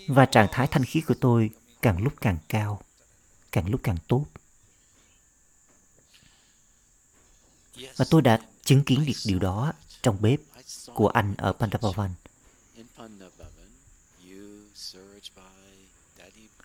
[0.08, 1.50] Và trạng thái thanh khí của tôi
[1.82, 2.82] càng lúc càng cao,
[3.52, 4.26] càng lúc càng tốt.
[7.96, 9.74] Và tôi đã chứng kiến được điều đó
[10.04, 10.40] trong bếp
[10.94, 12.12] của anh ở Pandapavan.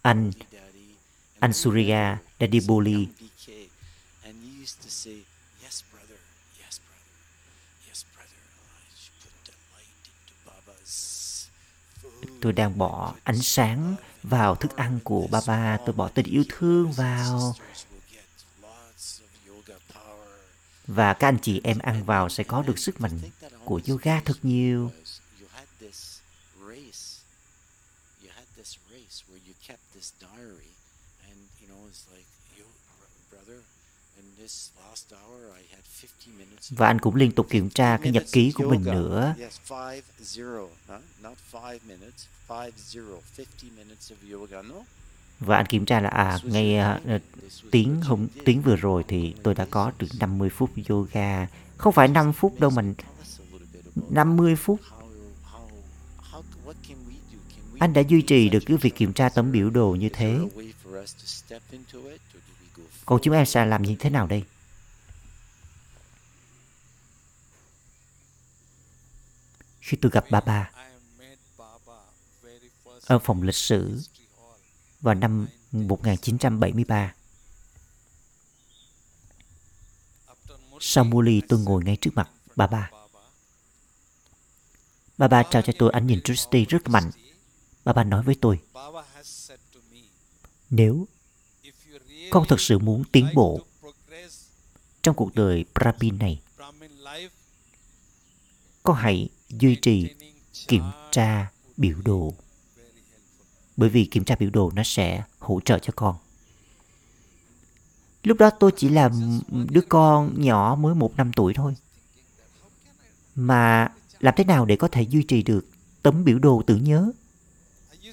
[0.03, 0.33] Anh,
[1.38, 3.09] anh Surya Daddy Bully
[12.41, 16.93] tôi đang bỏ ánh sáng vào thức ăn của Baba, tôi bỏ tình yêu thương
[16.93, 18.24] vào Sisters will get
[18.62, 20.28] lots of yoga power.
[20.87, 23.18] Và các anh chị em ăn vào sẽ có được sức mạnh
[23.64, 24.93] của yoga thật nhiều.
[36.70, 39.34] Và anh cũng liên tục kiểm tra cái nhật ký của mình nữa.
[45.41, 46.78] Và anh kiểm tra là à ngay
[47.14, 47.22] uh,
[47.70, 51.47] tiếng hôm tiếng vừa rồi thì tôi đã có được 50 phút yoga.
[51.76, 52.95] Không phải 5 phút đâu mình
[54.11, 54.80] 50 phút.
[57.78, 60.39] Anh đã duy trì được cái việc kiểm tra tấm biểu đồ như thế.
[63.07, 64.45] Còn chúng em sẽ làm như thế nào đây?
[69.80, 70.70] Khi tôi gặp bà bà
[73.07, 74.01] ở phòng lịch sử
[75.07, 77.14] vào năm 1973,
[80.80, 82.90] Sau Muli tôi ngồi ngay trước mặt bà ba.
[85.18, 87.11] Bà ba trao cho tôi ánh nhìn Trusty rất mạnh.
[87.84, 88.61] Bà ba nói với tôi,
[90.70, 91.07] nếu
[92.30, 93.61] con thật sự muốn tiến bộ
[95.02, 96.42] trong cuộc đời Brahmin này,
[98.82, 100.14] con hãy duy trì
[100.68, 102.34] kiểm tra biểu đồ.
[103.77, 106.16] Bởi vì kiểm tra biểu đồ nó sẽ hỗ trợ cho con.
[108.22, 109.11] Lúc đó tôi chỉ là
[109.70, 111.74] đứa con nhỏ mới một năm tuổi thôi.
[113.35, 115.66] Mà làm thế nào để có thể duy trì được
[116.03, 117.11] tấm biểu đồ tưởng nhớ?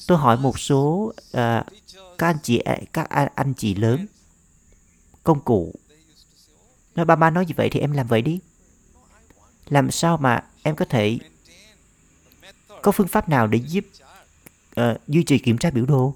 [0.07, 1.65] Tôi hỏi một số uh,
[2.17, 2.61] các anh chị
[2.93, 4.07] các anh, anh chị lớn
[5.23, 5.73] công cụ
[6.95, 8.39] nói ba ba nói như vậy thì em làm vậy đi
[9.69, 11.17] làm sao mà em có thể
[12.81, 13.85] có phương pháp nào để giúp
[14.81, 16.15] uh, duy trì kiểm tra biểu đồ.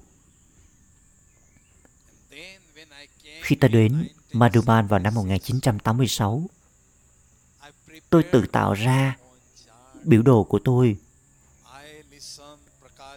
[3.42, 6.44] Khi ta đến Madhuban vào năm 1986
[8.10, 9.18] tôi tự tạo ra
[10.04, 10.98] biểu đồ của tôi.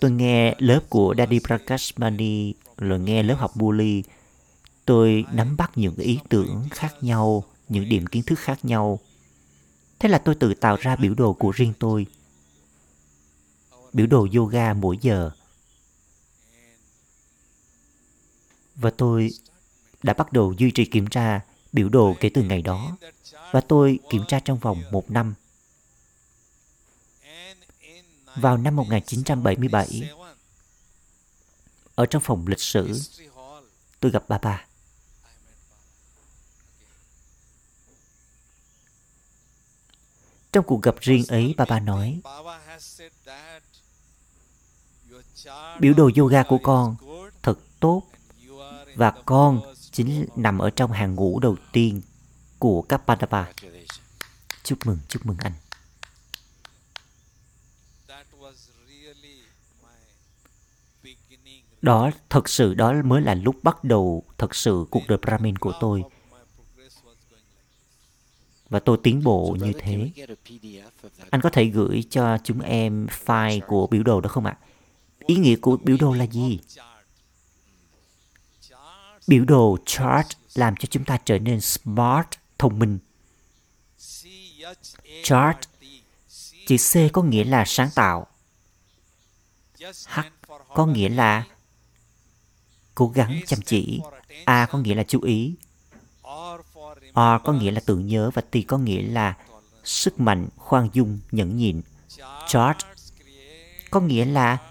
[0.01, 4.03] Tôi nghe lớp của Daddy Prakashmani rồi nghe lớp học Bully.
[4.85, 8.99] tôi nắm bắt những ý tưởng khác nhau những điểm kiến thức khác nhau.
[9.99, 12.07] Thế là tôi tự tạo ra biểu đồ của riêng tôi
[13.93, 15.31] biểu đồ yoga mỗi giờ
[18.77, 19.31] và tôi
[20.03, 21.41] đã bắt đầu duy trì kiểm tra
[21.73, 22.97] biểu đồ kể từ ngày đó
[23.53, 25.35] và tôi kiểm tra trong vòng một năm.
[28.37, 30.11] Vào năm 1977,
[31.95, 33.01] ở trong phòng lịch sử,
[34.01, 34.67] tôi gặp bà bà.
[40.53, 42.21] Trong cuộc gặp riêng ấy, bà bà nói,
[45.81, 46.97] biểu đồ yoga của con
[47.43, 48.03] thật tốt
[48.95, 49.61] và con
[49.91, 52.03] chính nằm ở trong hàng ngũ đầu tiên
[52.59, 53.53] của các Pandava.
[54.63, 55.53] Chúc mừng, chúc mừng anh.
[61.83, 65.73] Đó thật sự đó mới là lúc bắt đầu thật sự cuộc đời Brahmin của
[65.81, 66.03] tôi.
[68.69, 70.11] Và tôi tiến bộ như thế.
[71.31, 74.59] Anh có thể gửi cho chúng em file của biểu đồ đó không ạ?
[75.31, 76.59] Ý nghĩa của biểu đồ là gì?
[79.27, 82.27] Biểu đồ chart làm cho chúng ta trở nên smart,
[82.59, 82.99] thông minh.
[85.23, 85.59] Chart,
[86.67, 88.27] chữ C có nghĩa là sáng tạo.
[90.07, 90.21] H
[90.75, 91.45] có nghĩa là
[92.95, 94.01] cố gắng chăm chỉ.
[94.45, 95.55] A có nghĩa là chú ý.
[97.15, 99.37] R có nghĩa là tưởng nhớ và T có nghĩa là
[99.85, 101.83] sức mạnh, khoan dung, nhẫn nhịn.
[102.49, 102.79] Chart
[103.91, 104.70] có nghĩa là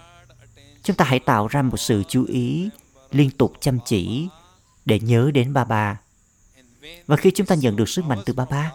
[0.82, 2.70] chúng ta hãy tạo ra một sự chú ý
[3.10, 4.28] liên tục chăm chỉ
[4.84, 6.00] để nhớ đến ba ba.
[7.06, 8.72] Và khi chúng ta nhận được sức mạnh từ ba ba,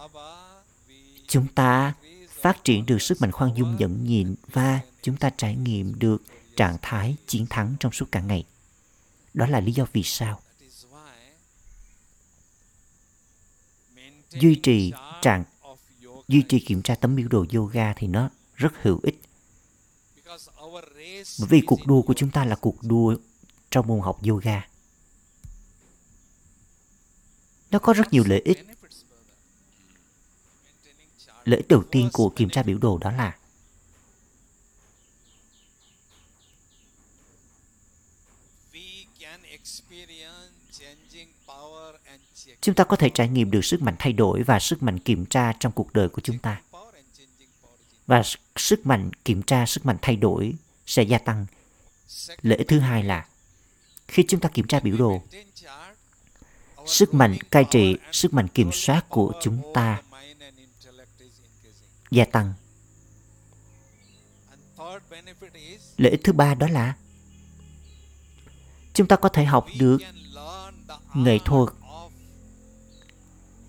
[1.28, 1.94] chúng ta
[2.30, 6.24] phát triển được sức mạnh khoan dung nhẫn nhịn và chúng ta trải nghiệm được
[6.56, 8.44] trạng thái chiến thắng trong suốt cả ngày.
[9.34, 10.40] Đó là lý do vì sao
[14.40, 15.44] duy trì trạng
[16.28, 19.22] duy trì kiểm tra tấm biểu đồ yoga thì nó rất hữu ích.
[21.40, 23.16] Bởi vì cuộc đua của chúng ta là cuộc đua
[23.72, 24.68] trong môn học yoga.
[27.72, 28.66] Nó có rất nhiều lợi ích.
[31.44, 33.38] Lợi ích đầu tiên của kiểm tra biểu đồ đó là
[42.62, 45.26] chúng ta có thể trải nghiệm được sức mạnh thay đổi và sức mạnh kiểm
[45.26, 46.62] tra trong cuộc đời của chúng ta.
[48.08, 48.22] Và
[48.56, 50.56] sức mạnh kiểm tra, sức mạnh thay đổi
[50.86, 51.46] sẽ gia tăng.
[52.42, 53.28] Lợi ích thứ hai là
[54.08, 55.22] khi chúng ta kiểm tra biểu đồ,
[56.86, 60.02] sức mạnh cai trị, sức mạnh kiểm soát của chúng ta
[62.12, 62.54] gia tăng.
[65.98, 66.96] Lợi ích thứ ba đó là
[68.94, 69.98] chúng ta có thể học được
[71.16, 71.70] nghệ thuật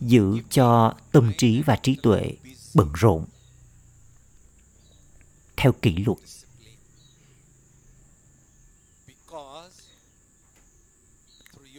[0.01, 2.33] giữ cho tâm trí và trí tuệ
[2.75, 3.25] bận rộn
[5.57, 6.19] theo kỷ luật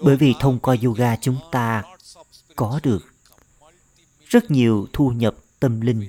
[0.02, 1.84] bởi vì thông qua yoga chúng ta
[2.56, 3.14] có được
[4.30, 6.08] rất nhiều thu nhập tâm linh.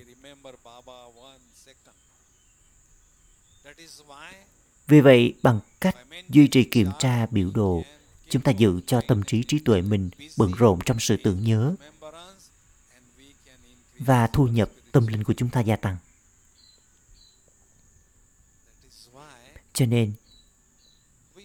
[4.87, 5.97] Vì vậy, bằng cách
[6.29, 7.83] duy trì kiểm tra biểu đồ,
[8.29, 11.75] chúng ta giữ cho tâm trí trí tuệ mình bận rộn trong sự tưởng nhớ
[13.99, 15.97] và thu nhập tâm linh của chúng ta gia tăng.
[19.73, 20.13] Cho nên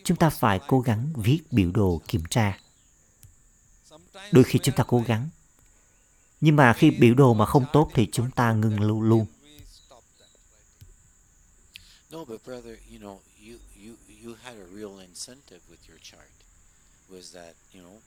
[0.04, 2.60] chúng ta phải cố gắng viết biểu đồ kiểm tra
[4.32, 5.30] đôi khi chúng ta cố gắng
[6.42, 9.26] Nhưng mà khi biểu đồ mà không tốt thì chúng ta ngừng lưu luôn.
[9.44, 10.92] We stop that, right?
[12.12, 16.30] No, but brother, you know, you you you had a real incentive with your chart.
[17.10, 18.00] Was that you know,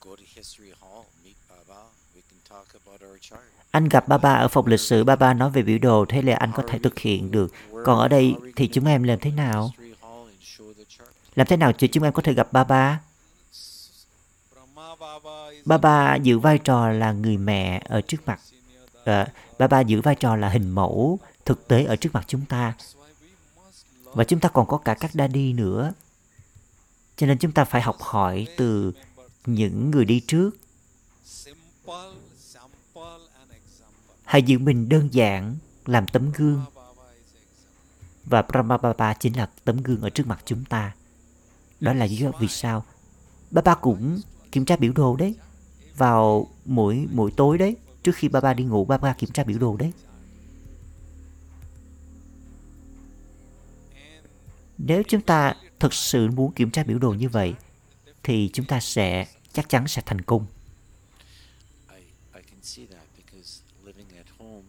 [0.00, 1.82] go to history hall, meet Baba.
[2.14, 3.42] We can talk about our chart.
[3.70, 6.52] Anh gặp Baba ở phòng lịch sử, Baba nói về biểu đồ, thế là anh
[6.54, 7.52] có thể thực hiện được.
[7.84, 9.70] Còn ở đây thì chúng em làm thế nào?
[9.78, 11.21] History hall and show the chart.
[11.34, 12.64] Làm thế nào cho chúng em có thể gặp Baba?
[12.64, 13.00] ba?
[15.64, 18.40] Baba ba giữ vai trò là người mẹ ở trước mặt.
[19.04, 22.24] À, ba ba Baba giữ vai trò là hình mẫu thực tế ở trước mặt
[22.28, 22.74] chúng ta.
[24.04, 25.92] Và chúng ta còn có cả các daddy nữa.
[27.16, 28.92] Cho nên chúng ta phải học hỏi từ
[29.46, 30.50] những người đi trước.
[34.24, 35.56] Hãy giữ mình đơn giản,
[35.86, 36.64] làm tấm gương.
[38.24, 40.92] Và Brahma Baba chính là tấm gương ở trước mặt chúng ta.
[41.82, 42.84] Đó là lý do vì sao
[43.50, 44.20] Baba cũng
[44.52, 45.36] kiểm tra biểu đồ đấy.
[45.96, 49.76] Vào mỗi mỗi tối đấy, trước khi Baba đi ngủ, Baba kiểm tra biểu đồ
[49.76, 49.92] đấy.
[54.78, 57.54] Nếu chúng ta thực sự muốn kiểm tra biểu đồ như vậy,
[58.22, 60.46] thì chúng ta sẽ chắc chắn sẽ thành công.
[61.88, 62.02] I
[62.34, 64.64] I can see that because living at home,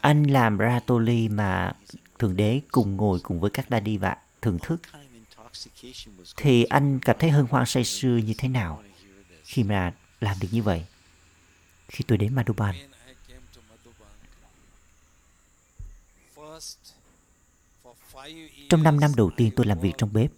[0.00, 1.72] Anh làm ra Toli mà
[2.18, 4.80] Thượng Đế cùng ngồi cùng với các daddy và thưởng thức.
[6.36, 8.82] Thì anh cảm thấy hân hoan say sưa như thế nào
[9.44, 10.84] khi mà làm được như vậy?
[11.88, 14.16] Khi tôi đến Madhuban, when I came to Madhuban,
[16.36, 16.76] first
[17.84, 18.15] for five years,
[18.68, 20.30] trong năm năm đầu tiên tôi làm việc trong bếp.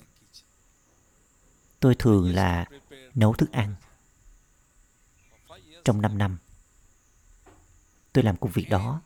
[1.81, 2.67] tôi thường là
[3.15, 3.75] nấu thức ăn.
[5.85, 6.39] Trong 5 năm,
[8.13, 9.03] tôi làm công việc đó.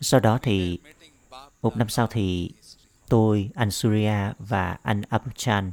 [0.00, 0.78] Sau đó thì
[1.62, 2.50] một năm sau thì
[3.08, 5.72] tôi, anh Surya và anh Abchan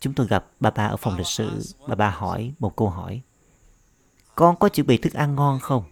[0.00, 1.62] chúng tôi gặp Baba ở phòng lịch sử.
[1.88, 3.22] Baba hỏi một câu hỏi.
[4.34, 5.84] Con có chuẩn bị thức ăn ngon không?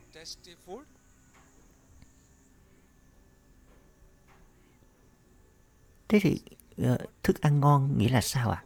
[6.09, 6.40] Thế thì
[6.76, 8.64] ờ, thức ăn ngon nghĩa là sao ạ?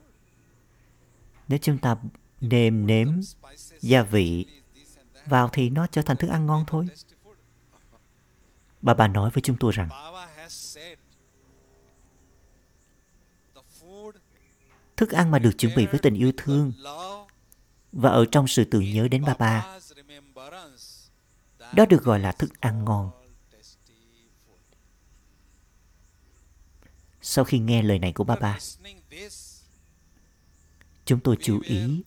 [1.49, 1.97] Nếu chúng ta
[2.41, 3.09] nêm nếm
[3.81, 4.47] gia vị
[5.27, 6.87] vào thì nó trở thành thức ăn ngon thôi.
[8.83, 9.89] bà bà nói với chúng tôi rằng,
[14.97, 16.73] thức ăn mà được chuẩn bị với tình yêu thương
[17.97, 19.79] và ở trong sự tưởng nhớ đến Baba,
[21.73, 23.11] đó được gọi là thức ăn ngon.
[27.23, 28.59] Sau khi nghe lời này của Baba,
[31.05, 32.03] chúng tôi chú ý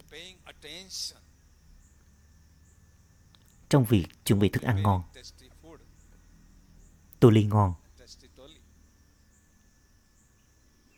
[3.70, 5.04] trong việc chuẩn bị thức ăn ngon,
[7.20, 7.74] tô ly ngon.
[8.00, 8.60] tasty toli.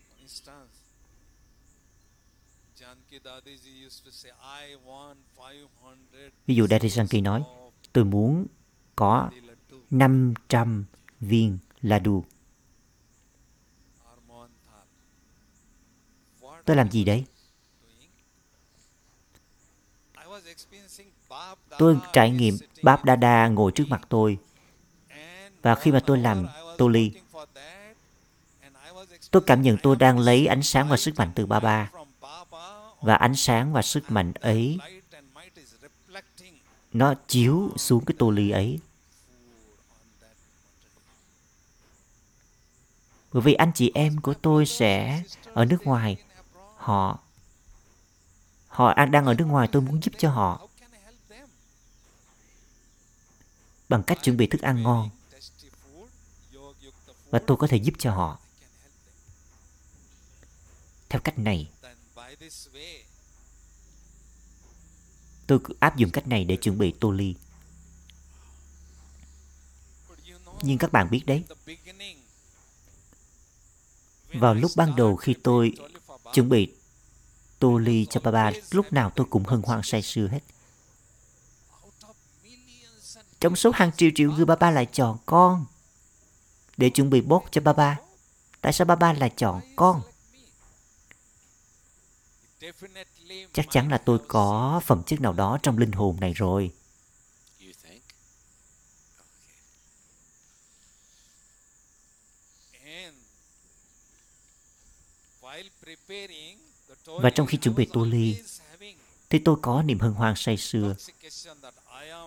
[0.10, 0.78] For instance,
[2.76, 4.11] Janki Dadiji used to say, I want 500
[6.48, 7.44] Ví dụ Daddy Sankey nói,
[7.94, 8.48] tôi muốn
[8.96, 9.30] có
[9.90, 10.86] 500
[11.20, 12.24] viên ladu.
[16.66, 17.26] Tôi làm gì đấy?
[21.78, 24.38] Tôi trải nghiệm Báp Đa Đa ngồi trước mặt tôi
[25.62, 26.48] Và khi mà tôi làm
[26.78, 27.12] tô ly,
[29.32, 31.92] tôi cảm nhận tôi đang lấy ánh sáng và sức mạnh từ Ba Ba
[33.02, 34.78] và ánh sáng và sức mạnh ấy,
[36.94, 38.80] nó chiếu xuống cái tô ly ấy.
[43.34, 45.24] Bởi vì anh chị em của tôi sẽ
[45.54, 46.18] ở nước ngoài.
[46.76, 47.20] Họ
[48.68, 50.68] họ à, đang ở nước ngoài, tôi muốn giúp cho họ
[53.90, 55.10] bằng cách chuẩn bị thức ăn ngon
[57.30, 58.40] và tôi có thể giúp cho họ
[61.10, 61.72] theo cách này.
[65.52, 67.36] Tôi cứ áp dụng cách này để chuẩn bị tô ly.
[70.62, 71.44] Nhưng các bạn biết đấy.
[74.34, 75.74] Vào lúc ban đầu khi tôi
[76.34, 76.74] chuẩn bị
[77.60, 80.40] tô ly cho Baba lúc nào tôi cũng hân hoan say sưa hết.
[83.40, 85.66] Trong số hàng triệu triệu người Baba lại chọn con
[86.78, 88.00] để chuẩn bị bốt cho Baba
[88.62, 90.02] tại sao Baba lại chọn con?
[93.54, 96.72] Chắc chắn là tôi có phẩm chất nào đó trong linh hồn này rồi.
[107.06, 108.36] Và trong khi chuẩn bị tô ly,
[109.30, 110.96] thì tôi có niềm hân hoan say sưa.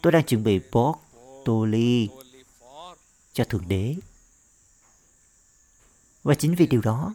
[0.03, 0.97] Tôi đang chuẩn bị bốt
[1.45, 2.09] tô ly
[3.33, 3.95] cho thượng đế.
[6.23, 7.15] Và chính vì điều đó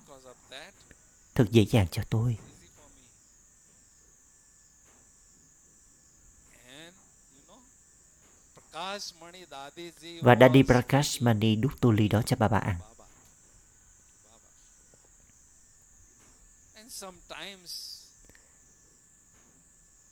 [1.35, 3.09] thật dễ dàng cho tôi easy for me.
[6.71, 6.93] And
[7.33, 7.59] you know,
[8.53, 8.68] Prakash Mani Dadiji
[10.21, 12.89] và Daddy was Prakash Mani đút tô ly đó cho ba ba ăn Baba.
[12.97, 13.05] Baba.
[16.75, 17.99] And sometimes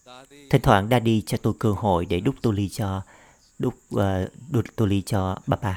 [0.05, 3.01] Daddy thỉnh thoảng Daddy cho tôi cơ hội để đút tô ly cho
[3.59, 5.75] đút ờ, đút tô ly cho 45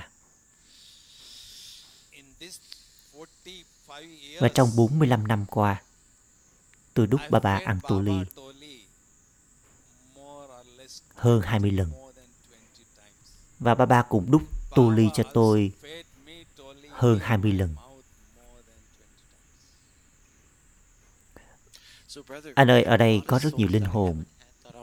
[4.23, 5.83] years và trong 45 năm qua
[6.95, 8.85] tôi đút ba fed ăn tô ly Baba Toli
[10.15, 13.31] more or less hơn 20 lần more than 20 times
[13.61, 14.43] và ba ba cũng đúc
[14.75, 15.73] tu ly cho tôi
[16.91, 17.75] hơn 20 lần.
[22.55, 24.25] Anh ơi, ở đây có rất nhiều linh hồn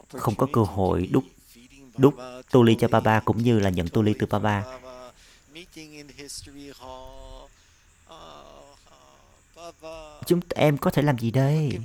[0.08, 1.24] không có cơ hội đúc
[1.96, 2.14] đúc
[2.50, 4.64] tu ly cho ba ba cũng như là nhận tu ly từ ba ba.
[10.26, 11.78] Chúng em có thể làm gì đây?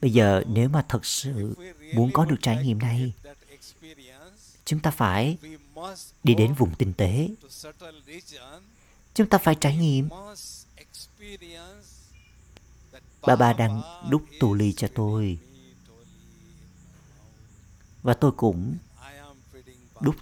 [0.00, 1.54] Bây giờ nếu mà thật sự
[1.94, 3.12] muốn có được trải nghiệm này
[4.64, 5.38] chúng ta phải
[6.24, 7.28] đi đến vùng tinh tế.
[9.14, 10.08] Chúng ta phải trải nghiệm.
[10.08, 10.66] Must
[13.26, 15.38] Ba ba đang đúc tu ly cho tôi.
[18.02, 18.76] và tôi cũng
[20.00, 20.16] Đúc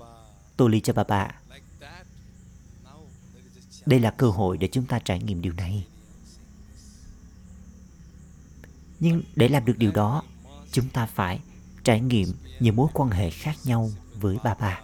[0.56, 1.42] tu ly cho ba ba
[3.86, 5.86] đây là cơ hội để chúng ta trải nghiệm điều này.
[9.00, 10.22] Nhưng để làm được điều đó,
[10.72, 11.40] chúng ta phải
[11.84, 14.80] trải nghiệm những mối quan hệ khác nhau với ba ba.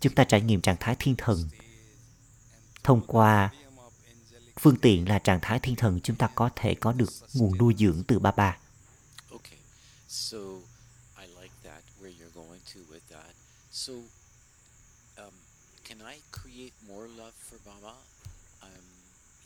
[0.00, 1.48] Chúng ta trải nghiệm trạng thái thiên thần.
[2.82, 3.52] Thông qua
[4.60, 7.74] phương tiện là trạng thái thiên thần chúng ta có thể có được nguồn nuôi
[7.78, 8.58] dưỡng từ ba ba.
[15.18, 15.32] Um,
[15.82, 17.94] can I create more love for Baba?
[18.62, 18.84] Um,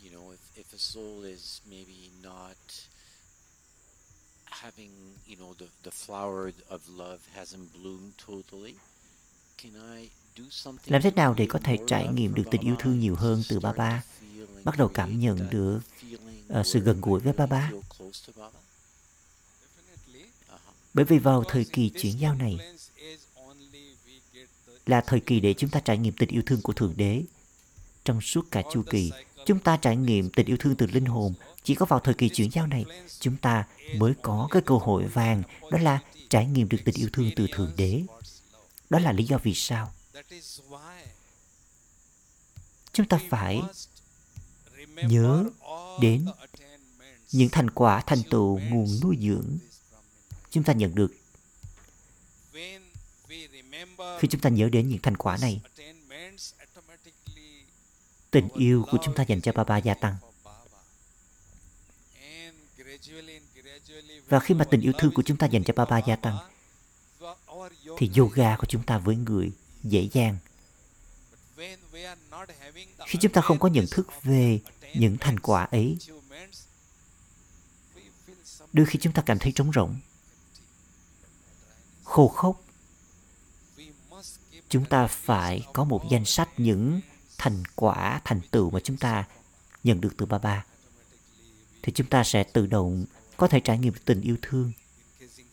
[0.03, 2.57] you know, if, if a soul is maybe not
[4.51, 4.91] having,
[5.29, 8.75] you know, the, the flower of love hasn't bloomed totally,
[9.63, 12.61] can I do something Làm thế to nào để có thể trải nghiệm được tình
[12.61, 14.03] yêu thương nhiều hơn từ feel and
[14.65, 15.81] Bắt đầu cảm nhận được
[16.49, 17.71] ờ, sự gần gũi với Baba?
[17.71, 20.25] definitely.
[20.49, 20.59] Uh-huh.
[20.95, 25.01] bởi vì vào thời kỳ chuyển giao này influence is only we get the là
[25.01, 27.23] thời kỳ để chúng ta trải nghiệm tình yêu thương của thượng đế.
[28.05, 29.11] Trong suốt cả chu kỳ
[29.47, 31.35] chúng ta trải nghiệm tình yêu thương từ linh hồn
[31.65, 32.85] chỉ có vào thời kỳ chuyển giao này,
[33.21, 35.99] chúng ta mới có cái cơ hội vàng, đó là
[36.31, 38.03] trải nghiệm được tình yêu thương từ thượng đế.
[38.91, 39.93] Đó là lý do vì sao
[42.93, 43.63] chúng ta phải
[44.85, 45.45] nhớ
[46.01, 46.27] đến
[47.33, 49.59] những thành quả, thành tựu, nguồn nuôi dưỡng
[50.51, 51.15] chúng ta nhận được.
[54.19, 55.61] Khi chúng ta nhớ đến những thành quả này,
[58.31, 60.79] tình yêu của chúng ta dành cho Baba gia tăng for Baba.
[62.15, 65.75] And gradually and gradually và khi mà tình yêu thương của chúng ta dành cho
[65.77, 66.37] Baba gia tăng,
[67.97, 69.53] thì yoga của chúng ta với người
[69.83, 70.37] dễ dàng
[73.07, 74.61] khi chúng ta không có nhận thức về
[74.95, 75.99] những thành quả ấy,
[78.73, 79.97] đôi khi chúng ta cảm thấy trống rỗng,
[82.05, 82.63] khô khốc
[84.69, 87.01] chúng ta phải có một danh sách những
[87.39, 89.25] thành quả, thành tựu mà chúng ta
[89.85, 90.65] nhận được từ Baba.
[91.83, 93.05] thì chúng ta sẽ tự động
[93.41, 94.73] có thể trải nghiệm tình yêu thương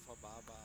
[0.08, 0.56] Baba.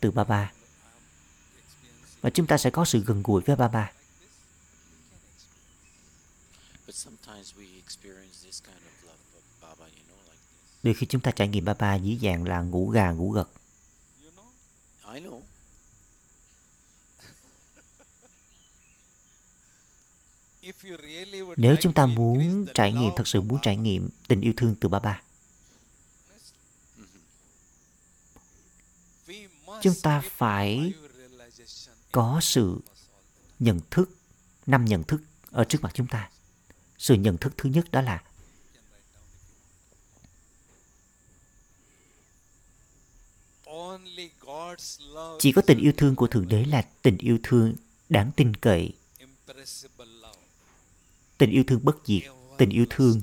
[0.00, 3.68] từ ba ba I'm experiencing và chúng ta sẽ có sự gần gũi với ba
[3.68, 4.36] ba like this.
[4.36, 6.86] We can experience.
[6.86, 10.82] But sometimes we experience this kind of love of Baba, you know, like this.
[10.82, 13.48] đôi khi chúng ta trải nghiệm ba ba dưới dạng là ngủ gà ngủ gật
[21.56, 24.74] nếu chúng ta muốn trải nghiệm thật sự muốn trải Baba, nghiệm tình yêu thương
[24.80, 25.22] từ ba ba
[29.82, 30.92] chúng ta phải
[32.12, 32.80] có sự
[33.58, 34.10] nhận thức,
[34.66, 36.30] năm nhận thức ở trước mặt chúng ta.
[36.98, 38.22] Sự nhận thức thứ nhất đó là
[45.38, 47.74] chỉ có tình yêu thương của thượng đế là tình yêu thương
[48.08, 48.92] đáng tin cậy.
[51.38, 52.22] Tình yêu thương bất diệt,
[52.58, 53.20] tình yêu thương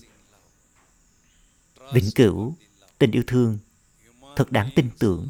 [1.93, 2.55] vĩnh cửu,
[2.97, 3.59] tình yêu thương
[4.35, 5.27] thật đáng tin tưởng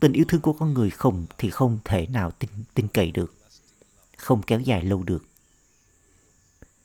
[0.00, 3.34] tình yêu thương của con người không thì không thể nào tin tin cậy được,
[4.16, 5.24] không kéo dài lâu được.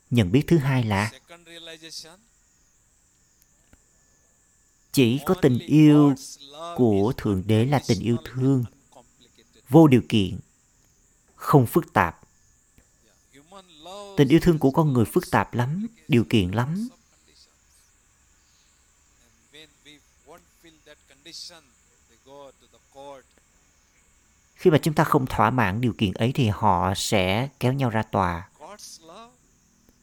[0.10, 1.12] Nhận biết thứ hai là
[4.92, 6.16] chỉ có tình yêu
[6.76, 8.64] của thượng đế là tình yêu thương
[9.70, 10.40] vô điều kiện,
[11.36, 12.20] không phức tạp.
[14.18, 16.90] Tình yêu thương của con người phức tạp lắm, điều kiện lắm
[24.62, 27.90] khi mà chúng ta không thỏa mãn điều kiện ấy thì họ sẽ kéo nhau
[27.90, 28.50] ra tòa.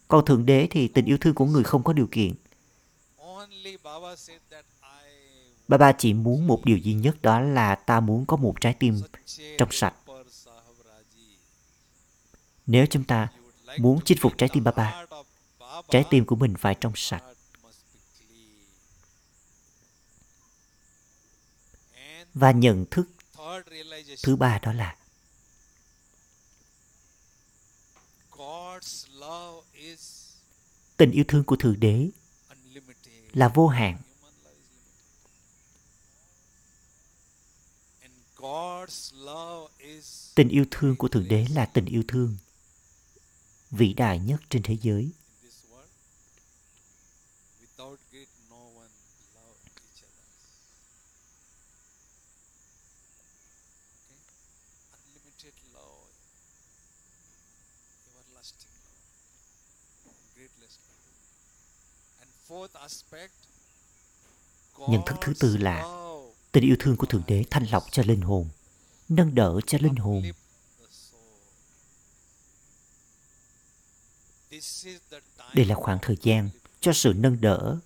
[0.08, 2.34] Còn thượng đế thì tình yêu thương của người không có điều kiện.
[5.68, 8.74] Ba ba chỉ muốn một điều duy nhất, đó là ta muốn có một trái
[8.74, 9.00] tim
[9.58, 9.94] trong sạch.
[12.66, 13.28] Nếu chúng ta
[13.78, 15.04] muốn chinh phục trái tim ba ba,
[15.88, 17.24] trái tim của mình phải trong sạch.
[22.34, 23.08] Và nhận thức
[24.22, 24.96] thứ ba đó là
[30.96, 32.10] tình yêu thương của thượng đế
[33.32, 33.98] là vô hạn.
[40.34, 42.36] Tình yêu thương của thượng đế là tình yêu thương
[43.70, 45.10] vĩ đại nhất trên thế giới
[64.88, 65.82] nhận thức thứ tư là
[66.52, 68.48] tình yêu thương của thượng đế thanh lọc cho linh hồn
[69.08, 70.22] nâng đỡ cho linh hồn.
[75.54, 77.78] đây là khoảng thời gian cho sự nâng đỡ.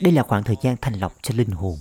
[0.00, 1.78] Đây là khoảng thời gian thanh lọc cho linh hồn.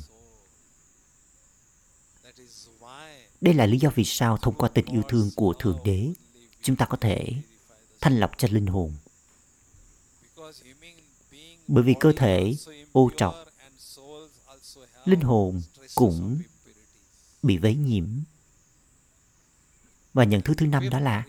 [3.42, 6.14] Đây là lý do vì sao thông qua tình yêu thương của thượng đế
[6.62, 7.34] chúng ta có thể
[8.02, 8.94] thanh lọc cho linh hồn.
[11.68, 12.56] Bởi vì cơ thể,
[12.92, 13.36] ô trọc,
[15.06, 15.62] linh hồn
[15.96, 16.42] cũng
[17.44, 18.08] bị vấy nhiễm.
[20.14, 21.26] Và nhận thứ thứ năm đó là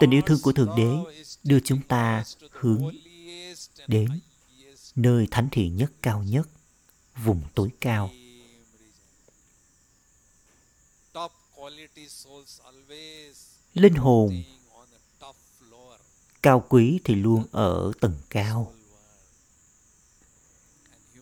[0.00, 0.90] tình yêu thương của thượng đế
[1.42, 2.90] đưa chúng ta hướng
[3.86, 4.20] đến
[4.96, 6.48] nơi thánh thiện nhất, cao nhất,
[7.16, 8.10] vùng tối cao.
[13.74, 14.42] Linh hồn
[16.42, 18.72] cao quý thì luôn ở tầng cao.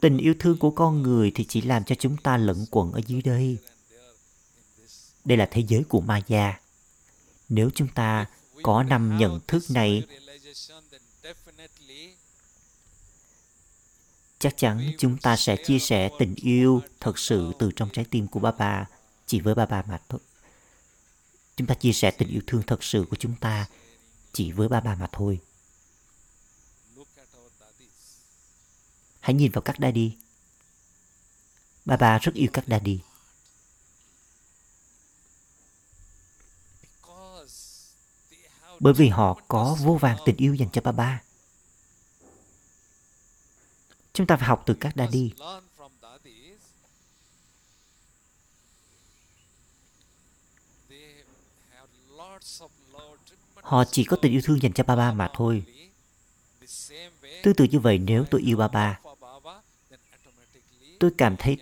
[0.00, 3.00] Tình yêu thương của con người thì chỉ làm cho chúng ta lẫn quẩn ở
[3.06, 3.58] dưới đây.
[5.24, 6.60] đây là thế giới của maya.
[7.48, 8.26] Nếu chúng ta
[8.62, 10.02] có năm nhận thức này
[14.38, 18.26] chắc chắn chúng ta sẽ chia sẻ tình yêu thật sự từ trong trái tim
[18.26, 18.86] của ba ba
[19.26, 20.20] chỉ với ba ba mà thôi
[21.56, 23.66] chúng ta chia sẻ tình yêu thương thật sự của chúng ta
[24.32, 25.40] chỉ với ba ba mà thôi.
[29.20, 30.16] Hãy nhìn vào các daddy.
[31.84, 33.00] Ba ba rất yêu các daddy.
[38.80, 41.22] Bởi vì họ có vô vàng tình yêu dành cho ba ba
[44.12, 45.32] chúng ta phải học từ các daddy.
[53.54, 55.64] Họ chỉ có tình yêu thương dành cho ba ba mà thôi.
[57.42, 58.98] Tương tự như vậy, nếu tôi yêu ba ba,
[61.00, 61.56] tôi cảm thấy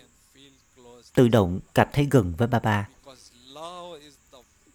[1.13, 2.89] tự động, cảm thấy gần với ba ba.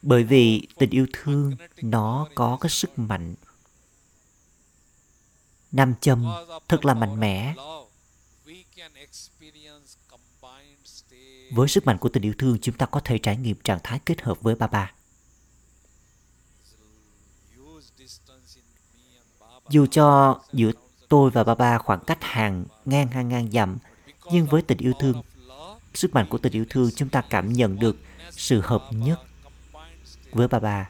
[0.02, 3.34] Bởi vì tình yêu thương nó có cái sức mạnh
[5.72, 6.26] nam châm,
[6.68, 7.54] thật là mạnh mẽ.
[11.52, 13.98] Với sức mạnh của tình yêu thương, chúng ta có thể trải nghiệm trạng thái
[14.06, 14.92] kết hợp với ba ba.
[19.70, 20.70] Dù cho giữa
[21.08, 23.78] tôi và ba ba khoảng cách hàng ngang hàng ngang dặm,
[24.32, 25.22] nhưng với tình yêu thương,
[25.94, 27.96] sức mạnh của tình yêu thương, chúng ta cảm nhận được
[28.30, 29.20] sự hợp nhất
[30.32, 30.88] với ba ba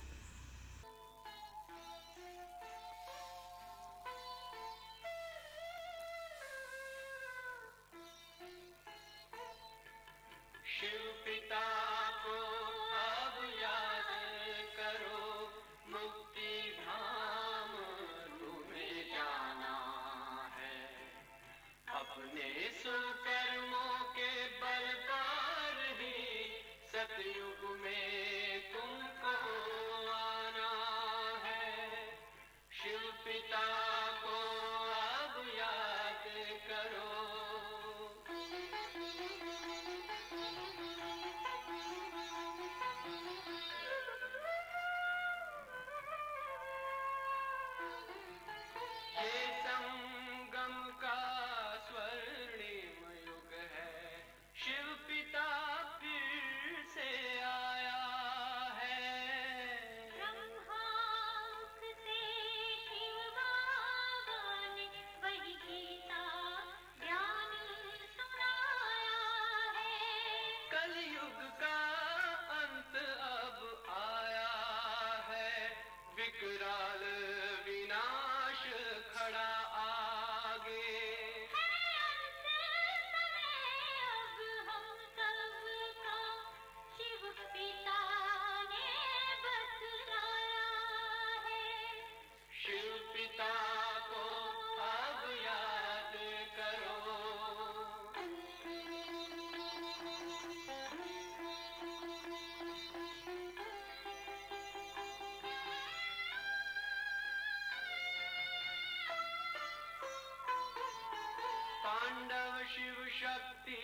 [112.30, 113.76] तांडव शिव शक्ति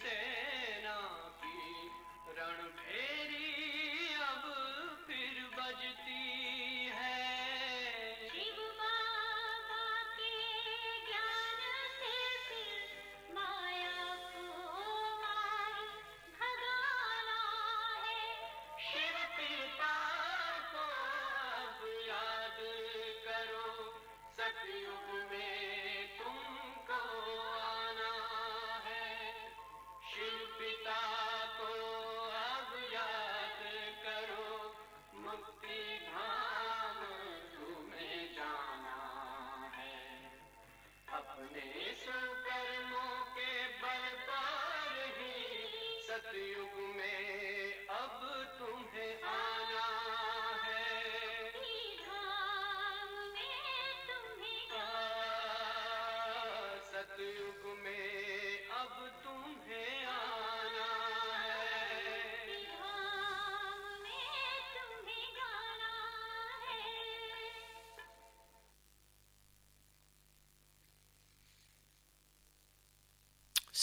[0.00, 0.96] सेना
[1.42, 1.88] की
[2.38, 2.87] रणभेरी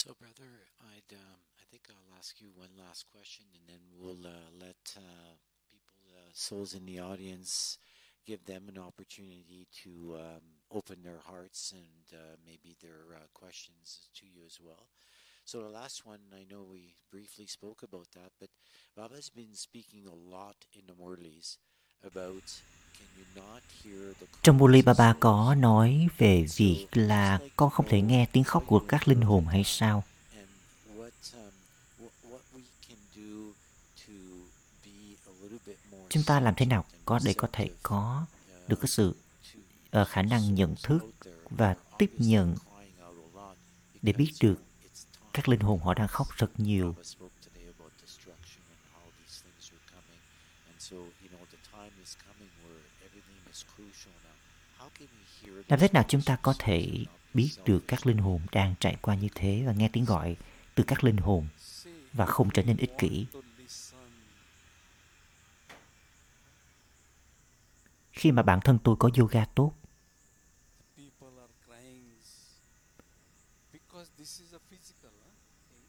[0.06, 0.62] So, brother,
[0.94, 4.94] I'd um, I think I'll ask you one last question, and then we'll uh, let
[4.96, 5.34] uh,
[5.68, 7.78] people, uh, souls in the audience,
[8.24, 14.06] give them an opportunity to um, open their hearts and uh, maybe their uh, questions
[14.14, 14.86] to you as well.
[15.44, 18.50] So the last one, I know we briefly spoke about that, but
[18.96, 21.56] Baba's been speaking a lot in the Murlis
[22.04, 22.62] about
[24.42, 29.08] Trong Alibaba có nói về việc là con không thể nghe tiếng khóc của các
[29.08, 30.04] linh hồn hay sao?
[36.08, 38.26] Chúng ta làm thế nào có để có thể có
[38.68, 39.14] được cái sự
[40.00, 41.04] uh, khả năng nhận thức
[41.50, 42.56] và tiếp nhận
[44.02, 44.62] để biết được
[45.32, 46.94] các linh hồn họ đang khóc rất nhiều.
[50.78, 50.96] So,
[55.68, 57.04] làm thế nào chúng ta có thể
[57.34, 60.36] biết được các linh hồn đang trải qua như thế và nghe tiếng gọi
[60.74, 61.46] từ các linh hồn
[62.12, 63.26] và không trở nên ích kỷ?
[68.12, 69.72] Khi mà bản thân tôi có yoga tốt,
[70.96, 72.04] People are crying
[73.72, 75.32] because this is a physical huh,
[75.68, 75.86] thing.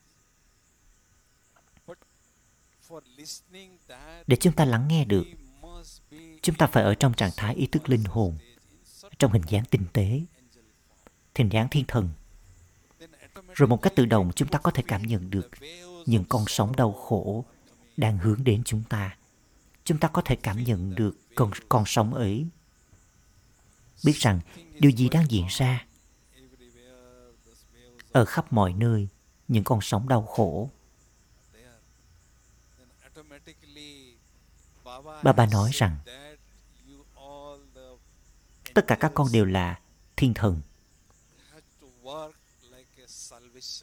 [1.87, 1.97] But
[2.87, 5.25] for listening that để chúng ta lắng nghe được,
[6.47, 8.37] chúng ta phải ở trong trạng thái ý thức linh hồn,
[9.19, 10.21] trong hình dáng tinh tế,
[11.35, 12.09] hình dáng thiên thần.
[13.53, 15.49] Rồi một cách tự động chúng ta có thể cảm nhận được
[16.05, 17.45] những con sóng đau khổ
[17.97, 19.17] đang hướng đến chúng ta.
[19.83, 22.47] Chúng ta có thể cảm nhận được con, con sóng ấy.
[24.05, 24.39] Biết rằng
[24.79, 25.85] điều gì đang diễn ra
[28.11, 29.07] ở khắp mọi nơi,
[29.47, 30.69] những con sóng đau khổ.
[34.83, 35.23] bà there.
[35.23, 36.37] Baba, nói rằng that
[36.89, 37.89] you all the
[38.77, 39.79] tất cả các con đều là
[40.15, 40.61] thiên thần.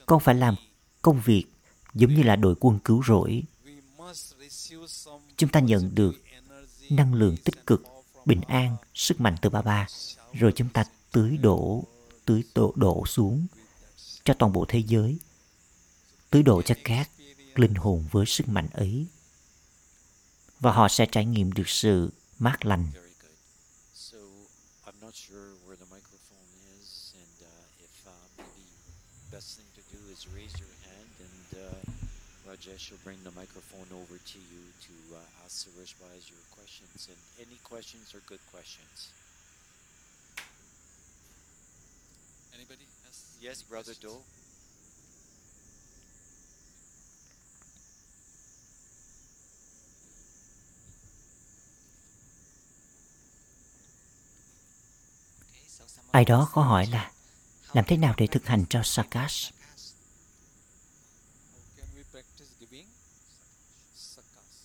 [0.05, 0.55] Con phải làm
[1.01, 1.45] công việc
[1.93, 3.43] giống như là đội quân cứu rỗi.
[5.37, 6.15] Chúng ta nhận được
[6.89, 7.83] năng lượng tích cực,
[8.25, 9.87] bình an, sức mạnh từ ba ba.
[10.33, 11.83] Rồi chúng ta tưới đổ,
[12.25, 13.47] tưới đổ, đổ xuống
[14.23, 15.19] cho toàn bộ thế giới.
[16.29, 17.09] Tưới đổ cho các
[17.55, 19.07] linh hồn với sức mạnh ấy.
[20.59, 22.85] Và họ sẽ trải nghiệm được sự mát lành.
[22.93, 23.37] Very good.
[23.93, 24.17] So
[24.85, 26.47] I'm not sure where the microphone
[26.79, 28.65] is, and uh, if uh, maybe
[29.31, 33.89] best thing to do is raise your hand, and uh, Rajesh will bring the microphone
[34.01, 34.63] over to you
[35.63, 37.07] to uh, ask Sarishbhai your questions.
[37.07, 39.09] And any questions are good questions.
[42.53, 44.13] Anybody has Yes, any brother questions?
[44.13, 44.23] Doe.
[56.11, 57.11] Ai đó có hỏi là
[57.73, 59.05] làm thế nào để thực hành cho Sakas?
[59.05, 59.51] How
[61.77, 62.87] can we practice giving?
[63.95, 64.64] Sakas.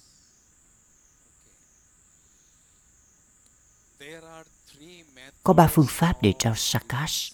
[5.42, 7.32] Có ba phương pháp để trao giving Sakas.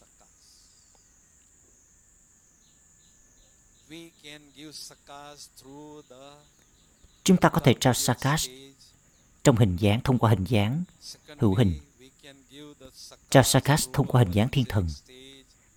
[3.88, 6.16] We can give sakas through the
[7.24, 8.54] Chúng ta có thể trao transient Sakas stage.
[9.44, 10.84] trong hình dáng thông qua hình dáng
[11.38, 11.72] hữu hình.
[11.72, 12.86] Secondly, we can give the
[13.30, 14.86] Trao sakas Sakas through thông qua hình dáng thiên thần.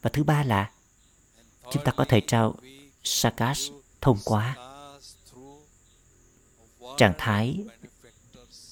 [0.02, 0.72] và thứ ba là
[1.72, 4.56] chúng ta có thể trao we can Sakas give thông qua
[6.98, 7.60] trạng thái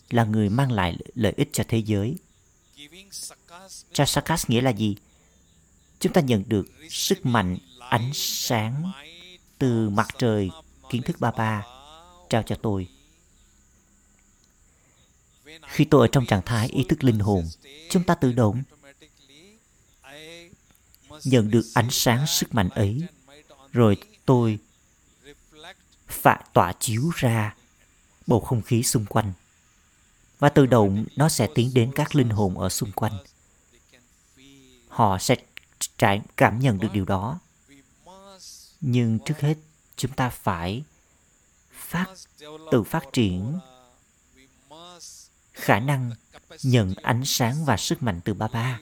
[0.10, 2.18] là người mang lại lợi ích cho thế giới.
[2.76, 3.10] Giving
[3.94, 4.96] Trao Sakas nghĩa là gì?
[6.00, 8.92] chúng ta nhận được sức mạnh ánh sáng
[9.58, 10.50] từ mặt trời,
[10.90, 11.66] kiến thức ba ba,
[12.30, 12.88] trao cho tôi
[15.68, 17.46] khi tôi ở trong trạng thái ý thức linh hồn,
[17.90, 18.64] chúng ta tự động
[21.24, 23.02] nhận được ánh sáng sức mạnh ấy,
[23.72, 24.60] rồi tôi
[26.08, 27.56] phạ tỏa chiếu ra
[28.28, 29.34] bầu không khí xung quanh
[30.40, 33.18] và tự động nó sẽ tiến đến các linh hồn ở xung quanh.
[34.88, 35.36] Họ sẽ
[35.98, 37.40] trải cảm nhận được điều đó.
[38.82, 39.56] Nhưng trước hết,
[39.96, 40.84] chúng ta phải
[41.72, 42.06] phát,
[42.72, 43.60] tự phát triển
[45.54, 46.12] khả năng
[46.64, 48.80] nhận ánh sáng và sức mạnh từ ba ba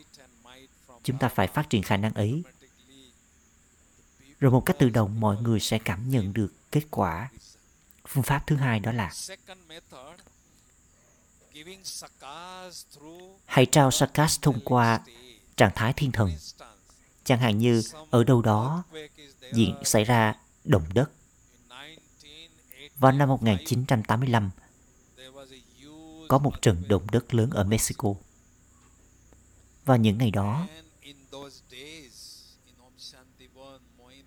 [1.06, 2.44] chúng ta phải phát triển khả năng ấy.
[4.40, 7.30] Rồi một cách tự động, mọi người sẽ cảm nhận được kết quả.
[8.08, 9.12] Phương pháp thứ hai đó là
[13.46, 15.02] hãy trao sakas thông qua
[15.58, 16.32] trạng thái thiên thần
[17.24, 18.84] chẳng hạn như ở đâu đó
[19.54, 21.12] diện xảy ra động đất
[22.98, 24.50] vào năm 1985
[26.28, 28.14] có một trận động đất lớn ở Mexico.
[29.86, 30.68] Vào những ngày đó,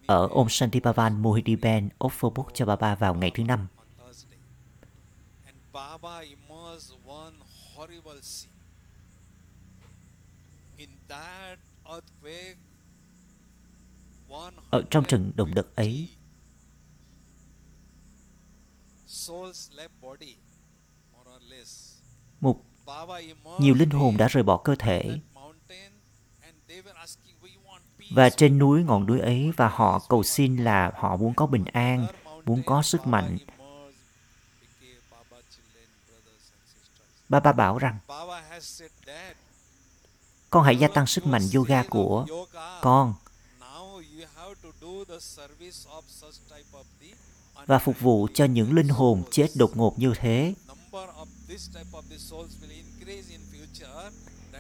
[0.07, 3.67] ở Om Shanti Bhavan Mohidi Ben Offerbook cho Baba vào ngày thứ năm.
[14.71, 16.09] Ở trong trận động đất ấy,
[22.41, 22.65] một
[23.61, 25.21] nhiều linh hồn đã rời bỏ cơ thể.
[28.11, 31.65] và trên núi ngọn núi ấy và họ cầu xin là họ muốn có bình
[31.65, 32.07] an
[32.45, 33.39] muốn có sức mạnh
[37.29, 37.99] ba ba bảo rằng,
[40.51, 42.27] con hãy gia tăng sức mạnh yoga của
[42.81, 43.15] con
[47.67, 50.55] và phục vụ cho những linh hồn chết đột ngột như thế.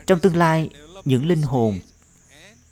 [0.06, 0.70] Trong tương lai,
[1.04, 1.80] những linh hồn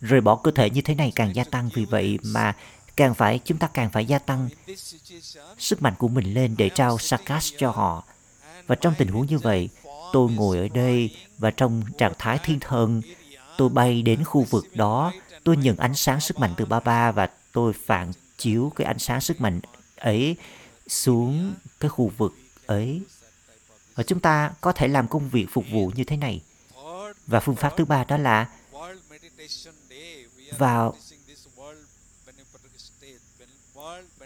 [0.00, 2.56] rời bỏ cơ thể như thế này càng gia tăng, vì vậy mà
[2.96, 4.48] càng phải, chúng ta càng phải gia tăng
[5.58, 8.04] sức mạnh của mình lên để trao sakas cho họ.
[8.66, 9.68] Và trong tình huống như vậy
[10.12, 13.02] tôi ngồi ở đây và trong trạng thái thiên thần,
[13.58, 15.12] tôi bay đến khu vực đó.
[15.44, 18.98] Tôi nhận ánh sáng sức mạnh từ ba ba và tôi phản chiếu cái ánh
[18.98, 19.60] sáng sức mạnh
[19.96, 20.36] ấy
[20.88, 22.34] xuống cái khu vực
[22.66, 23.02] ấy.
[23.94, 26.42] Và chúng ta có thể làm công việc phục vụ như thế này.
[27.26, 28.48] Và phương pháp thứ ba đó là
[30.58, 30.94] vào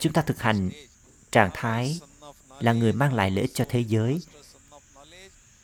[0.01, 0.71] chúng ta thực hành
[1.33, 2.01] trạng thái
[2.61, 4.21] là người mang lại lợi ích cho thế giới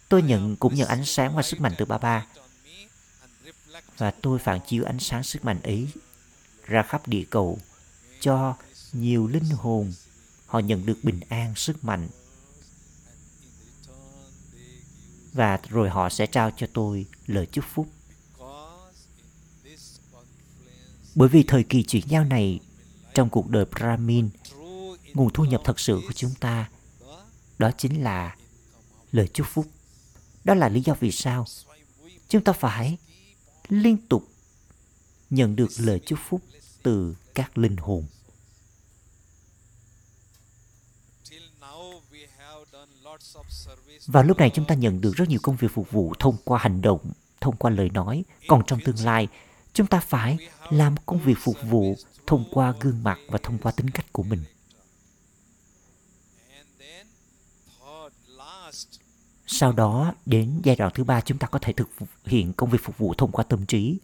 [0.09, 2.27] tôi nhận cũng nhận ánh sáng và sức mạnh từ ba ba
[3.99, 5.89] và tôi phản chiếu ánh sáng sức mạnh ấy
[6.67, 7.59] ra khắp địa cầu
[8.21, 8.57] cho
[8.93, 9.93] nhiều linh hồn.
[10.47, 12.09] Họ nhận được bình an sức mạnh.
[15.33, 17.89] Và rồi họ sẽ trao cho tôi lời chúc phúc.
[21.15, 22.61] Bởi vì thời kỳ chuyển giao này
[23.15, 24.29] trong cuộc đời Brahmin,
[25.15, 26.71] nguồn thu nhập thật sự của chúng ta
[27.59, 28.37] đó chính là
[29.13, 29.67] lời chúc phúc.
[30.47, 31.45] Đó là lý do vì sao
[32.29, 32.99] chúng ta phải
[33.69, 34.29] liên tục
[35.31, 36.41] nhận được lời chúc phúc
[36.83, 38.07] từ các linh hồn.
[44.07, 46.59] Vào lúc này chúng ta nhận được rất nhiều công việc phục vụ thông qua
[46.59, 48.25] hành động, thông qua lời nói.
[48.49, 49.29] Còn trong tương lai,
[49.73, 50.39] chúng ta phải
[50.71, 54.23] làm công việc phục vụ thông qua gương mặt và thông qua tính cách của
[54.23, 54.45] mình.
[59.47, 61.89] Sau đó, đến giai đoạn thứ ba, chúng ta có thể thực
[62.25, 63.99] hiện công việc phục vụ thông qua tâm trí.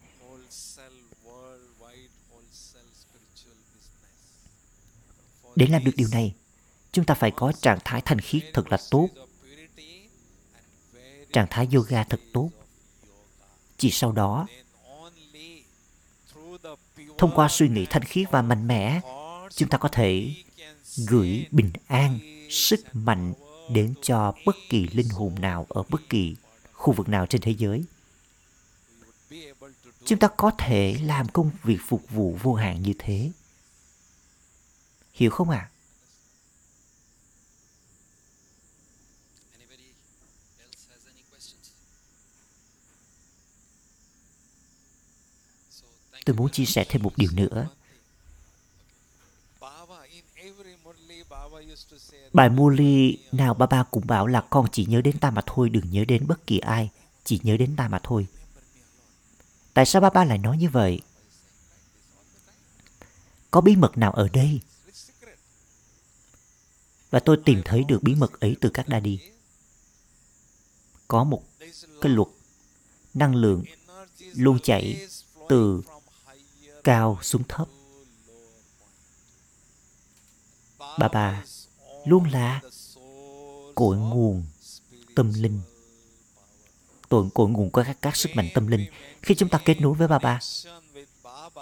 [5.57, 6.35] Để làm được điều này,
[6.93, 9.09] chúng ta phải có trạng thái thanh khiết thật là tốt
[11.33, 12.51] trạng thái yoga thật tốt
[13.79, 14.47] chỉ sau đó
[17.19, 19.01] thông qua suy nghĩ thanh khiết và mạnh mẽ
[19.51, 20.35] chúng ta có thể
[21.09, 22.19] gửi bình an
[22.51, 23.33] sức mạnh
[23.73, 26.37] đến cho bất kỳ linh hồn nào ở bất kỳ
[26.73, 27.85] khu vực nào trên thế giới.
[30.05, 33.31] Chúng ta có thể làm công việc phục vụ vô hạn như thế.
[35.13, 35.59] Hiểu không ạ?
[35.59, 35.73] À?
[46.25, 47.69] tôi muốn chia sẻ thêm một điều nữa
[52.33, 55.69] bài Muli nào ba ba cũng bảo là con chỉ nhớ đến ta mà thôi,
[55.69, 56.91] đừng nhớ đến bất kỳ ai,
[57.25, 58.27] chỉ nhớ đến ta mà thôi.
[59.75, 61.01] Tại sao ba ba lại nói như vậy?
[63.51, 64.61] Có bí mật nào ở đây?
[67.11, 69.21] Và tôi tìm thấy được bí mật ấy từ các đa đi
[71.13, 71.43] có một
[72.01, 72.29] cái luật
[73.15, 73.65] năng lượng
[74.35, 75.07] luôn chảy
[75.49, 75.83] từ
[76.85, 77.69] cao xuống thấp.
[80.99, 81.45] Bà bà
[82.05, 82.61] luôn là
[83.75, 84.45] cội nguồn
[85.15, 85.61] tâm linh.
[87.09, 88.87] Tội cội nguồn của các, các sức mạnh tâm linh.
[89.23, 90.41] Khi chúng ta kết nối với ba ba
[91.23, 91.61] Baba,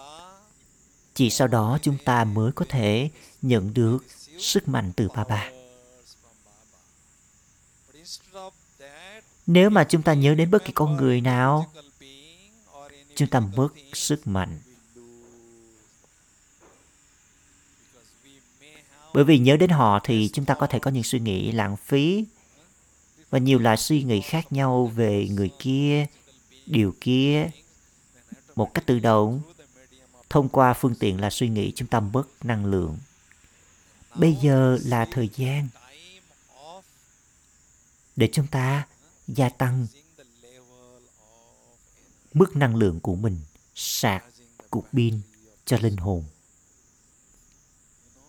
[1.14, 3.10] chỉ sau đó chúng ta mới có thể
[3.42, 3.98] nhận được
[4.38, 5.50] sức mạnh từ ba ba Baba.
[9.46, 11.72] Nếu mà chúng ta nhớ đến bất kỳ con người nào
[13.16, 14.58] chúng ta mất sức mạnh.
[19.14, 21.76] Bởi vì nhớ đến họ thì chúng ta có thể có những suy nghĩ lãng
[21.76, 22.24] phí
[23.30, 26.06] và nhiều loại suy nghĩ khác nhau về người kia,
[26.66, 27.50] điều kia.
[28.56, 29.42] Một cách tự động,
[30.30, 32.98] thông qua phương tiện là suy nghĩ chúng ta mất năng lượng.
[34.14, 35.68] Bây giờ là thời gian
[38.16, 38.86] để chúng ta
[39.28, 39.86] gia tăng
[42.32, 43.38] mức năng lượng của mình,
[43.74, 44.24] sạc
[44.70, 45.20] cục pin
[45.64, 46.24] cho linh hồn
[48.04, 48.22] You know,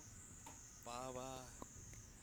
[0.85, 1.29] Baba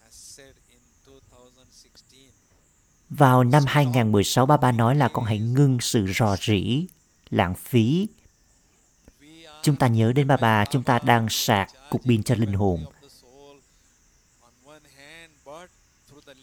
[0.04, 0.78] has said in
[1.08, 6.86] 2016, vào năm 2016 ba ba nói là con hãy ngưng sự rò rỉ,
[7.30, 8.08] lãng phí.
[9.62, 12.84] Chúng ta nhớ đến ba ba, chúng ta đang sạc cục pin cho linh hồn.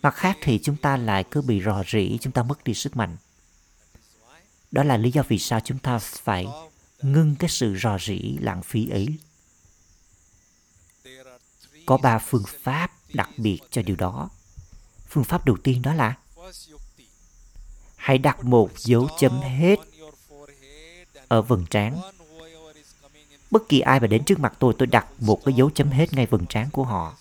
[0.02, 2.98] Mặt khác thì chúng ta lại cứ bị rò rỉ, chúng ta mất đi sức
[2.98, 3.18] mạnh.
[4.72, 6.48] Đó là lý do vì sao chúng ta phải
[7.02, 9.08] ngưng cái sự rò rỉ, lãng phí ấy.
[11.86, 14.30] Có ba phương pháp đặc biệt cho điều đó.
[15.08, 16.16] Phương pháp đầu tiên đó là
[17.96, 19.80] hãy đặt một dấu chấm hết
[21.28, 22.02] ở vầng trán.
[23.52, 26.14] Bất kỳ ai mà đến trước mặt tôi tôi đặt một cái dấu chấm hết
[26.14, 27.18] ngay vầng trán của họ.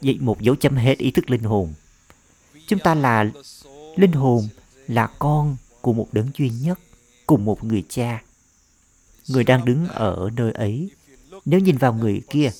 [0.00, 1.74] Vậy một dấu chấm hết ý thức linh hồn.
[2.66, 3.30] Chúng ta là
[3.96, 4.48] linh hồn
[4.88, 6.78] là con của một đấng duy nhất
[7.26, 8.22] cùng một người cha.
[9.28, 10.90] Người đang đứng ở nơi ấy.
[11.44, 12.50] Nếu nhìn vào người kia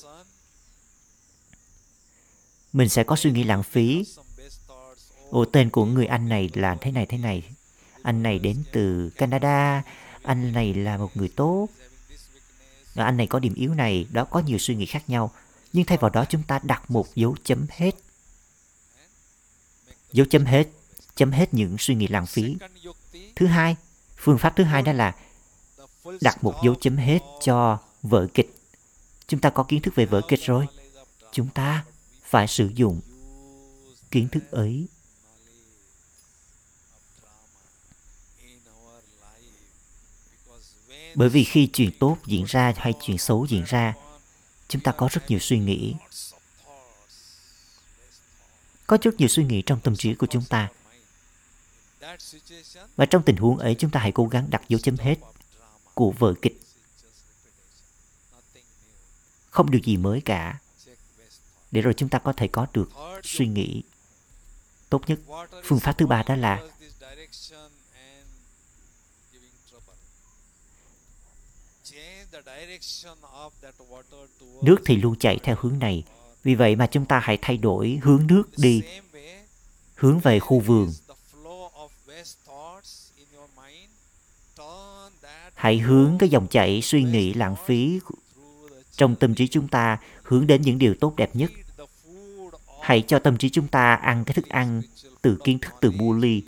[2.73, 4.05] mình sẽ có suy nghĩ lãng phí
[5.31, 7.43] ồ tên của người anh này là thế này thế này.
[8.03, 9.83] Anh này đến từ canada.
[10.23, 11.67] Anh này là một người tốt.
[12.93, 15.31] Và anh này có điểm yếu này, đó có nhiều suy nghĩ khác nhau.
[15.73, 17.95] Nhưng thay vào đó chúng ta đặt một dấu chấm hết.
[20.11, 20.67] Dấu chấm hết
[21.15, 22.57] chấm hết những suy nghĩ lãng phí.
[23.35, 23.75] Thứ hai,
[24.17, 25.15] phương pháp thứ hai đó là
[26.21, 28.55] đặt một dấu chấm hết cho vở kịch.
[29.27, 30.67] Chúng ta có kiến thức về vở kịch rồi.
[31.31, 31.85] Chúng ta
[32.23, 33.01] phải sử dụng
[34.11, 34.87] kiến thức ấy
[35.31, 35.71] knowledge
[36.53, 37.71] of drama
[38.39, 39.57] in our life
[40.31, 43.93] because when bởi vì khi chuyện tốt diễn ra hay chuyện xấu diễn ra,
[44.67, 45.95] chúng ta có rất nhiều suy nghĩ.
[48.87, 50.69] Có rất nhiều suy nghĩ trong tâm trí của chúng ta.
[52.95, 55.15] Và trong tình huống ấy, chúng ta hãy cố gắng đặt dấu chấm hết
[55.93, 56.61] của vở kịch.
[59.49, 60.59] Không điều gì mới cả.
[61.71, 62.89] Để rồi chúng ta có thể có được
[63.23, 63.83] suy nghĩ
[64.89, 65.19] tốt nhất.
[65.63, 68.27] Phương pháp thứ ba đó là towards this direction and
[69.31, 69.93] giving trouble
[71.83, 72.20] change the direction of that water towards
[74.61, 76.03] nước thì luôn chảy theo hướng này.
[76.43, 78.81] Vì vậy mà chúng ta hãy thay đổi hướng nước the đi.
[79.95, 83.89] hướng về khu vườn is the flow of waste thoughts in your mind.
[84.57, 87.99] Turn that hãy hướng cái dòng chảy suy nghĩ lãng phí
[88.91, 91.51] trong tâm trí chúng ta hướng đến những điều tốt đẹp nhất.
[92.81, 94.81] Hãy cho tâm trí chúng ta ăn cái thức ăn
[95.21, 96.43] từ kiến thức từ mua ly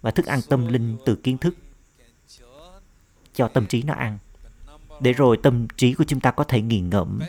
[0.00, 1.54] và thức ăn tâm linh từ kiến thức.
[3.34, 4.18] cho tâm trí nó ăn
[5.00, 7.20] để rồi tâm trí của chúng ta có thể nghiền ngẫm.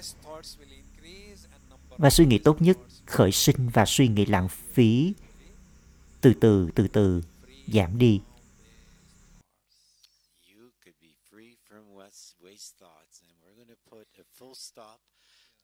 [1.98, 5.14] Và suy nghĩ tốt nhất khởi sinh và suy nghĩ lãng phí.
[6.22, 7.22] Từ từ từ từ
[7.68, 8.22] giảm đi.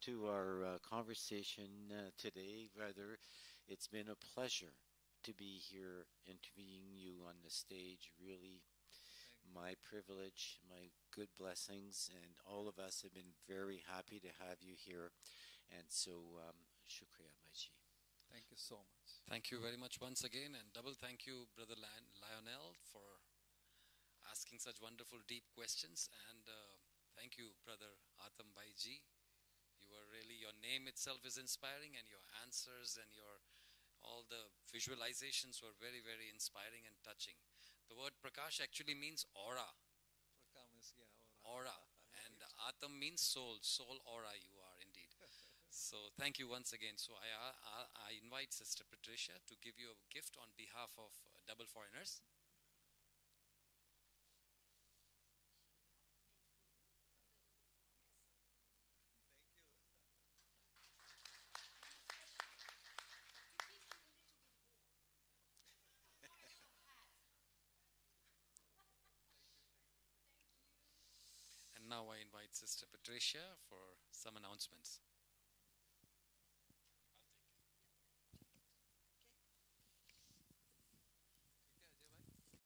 [0.08, 3.20] To our uh, conversation uh, today, Rather,
[3.72, 4.76] It's been a pleasure
[5.24, 8.12] to be here interviewing you on the stage.
[8.20, 8.60] Really,
[9.54, 14.60] my privilege, my good blessings, and all of us have been very happy to have
[14.64, 15.12] you here.
[15.72, 16.58] And so, um,
[16.88, 17.72] shukriya, Maji.
[18.32, 21.76] thank you so much Thank you very much once again, and double thank you, Brother
[21.80, 23.24] Lion- Lionel, for
[24.28, 26.12] asking such wonderful, deep questions.
[26.28, 26.76] And uh,
[27.16, 29.00] thank you, Brother Atam Bhaiji.
[29.80, 33.40] You are really, your name itself is inspiring, and your answers and your
[34.04, 37.38] all the visualizations were very, very inspiring and touching.
[37.92, 39.68] The word Prakash actually means aura.
[40.40, 41.12] Prakam is, yeah,
[41.44, 41.76] Aura.
[42.24, 45.12] And Atam means soul, soul aura you are indeed.
[45.70, 46.96] so thank you once again.
[46.96, 51.12] So I, I, I invite Sister Patricia to give you a gift on behalf of
[51.36, 52.24] uh, Double Foreigners.
[71.76, 75.00] And now I invite Sister Patricia for some announcements.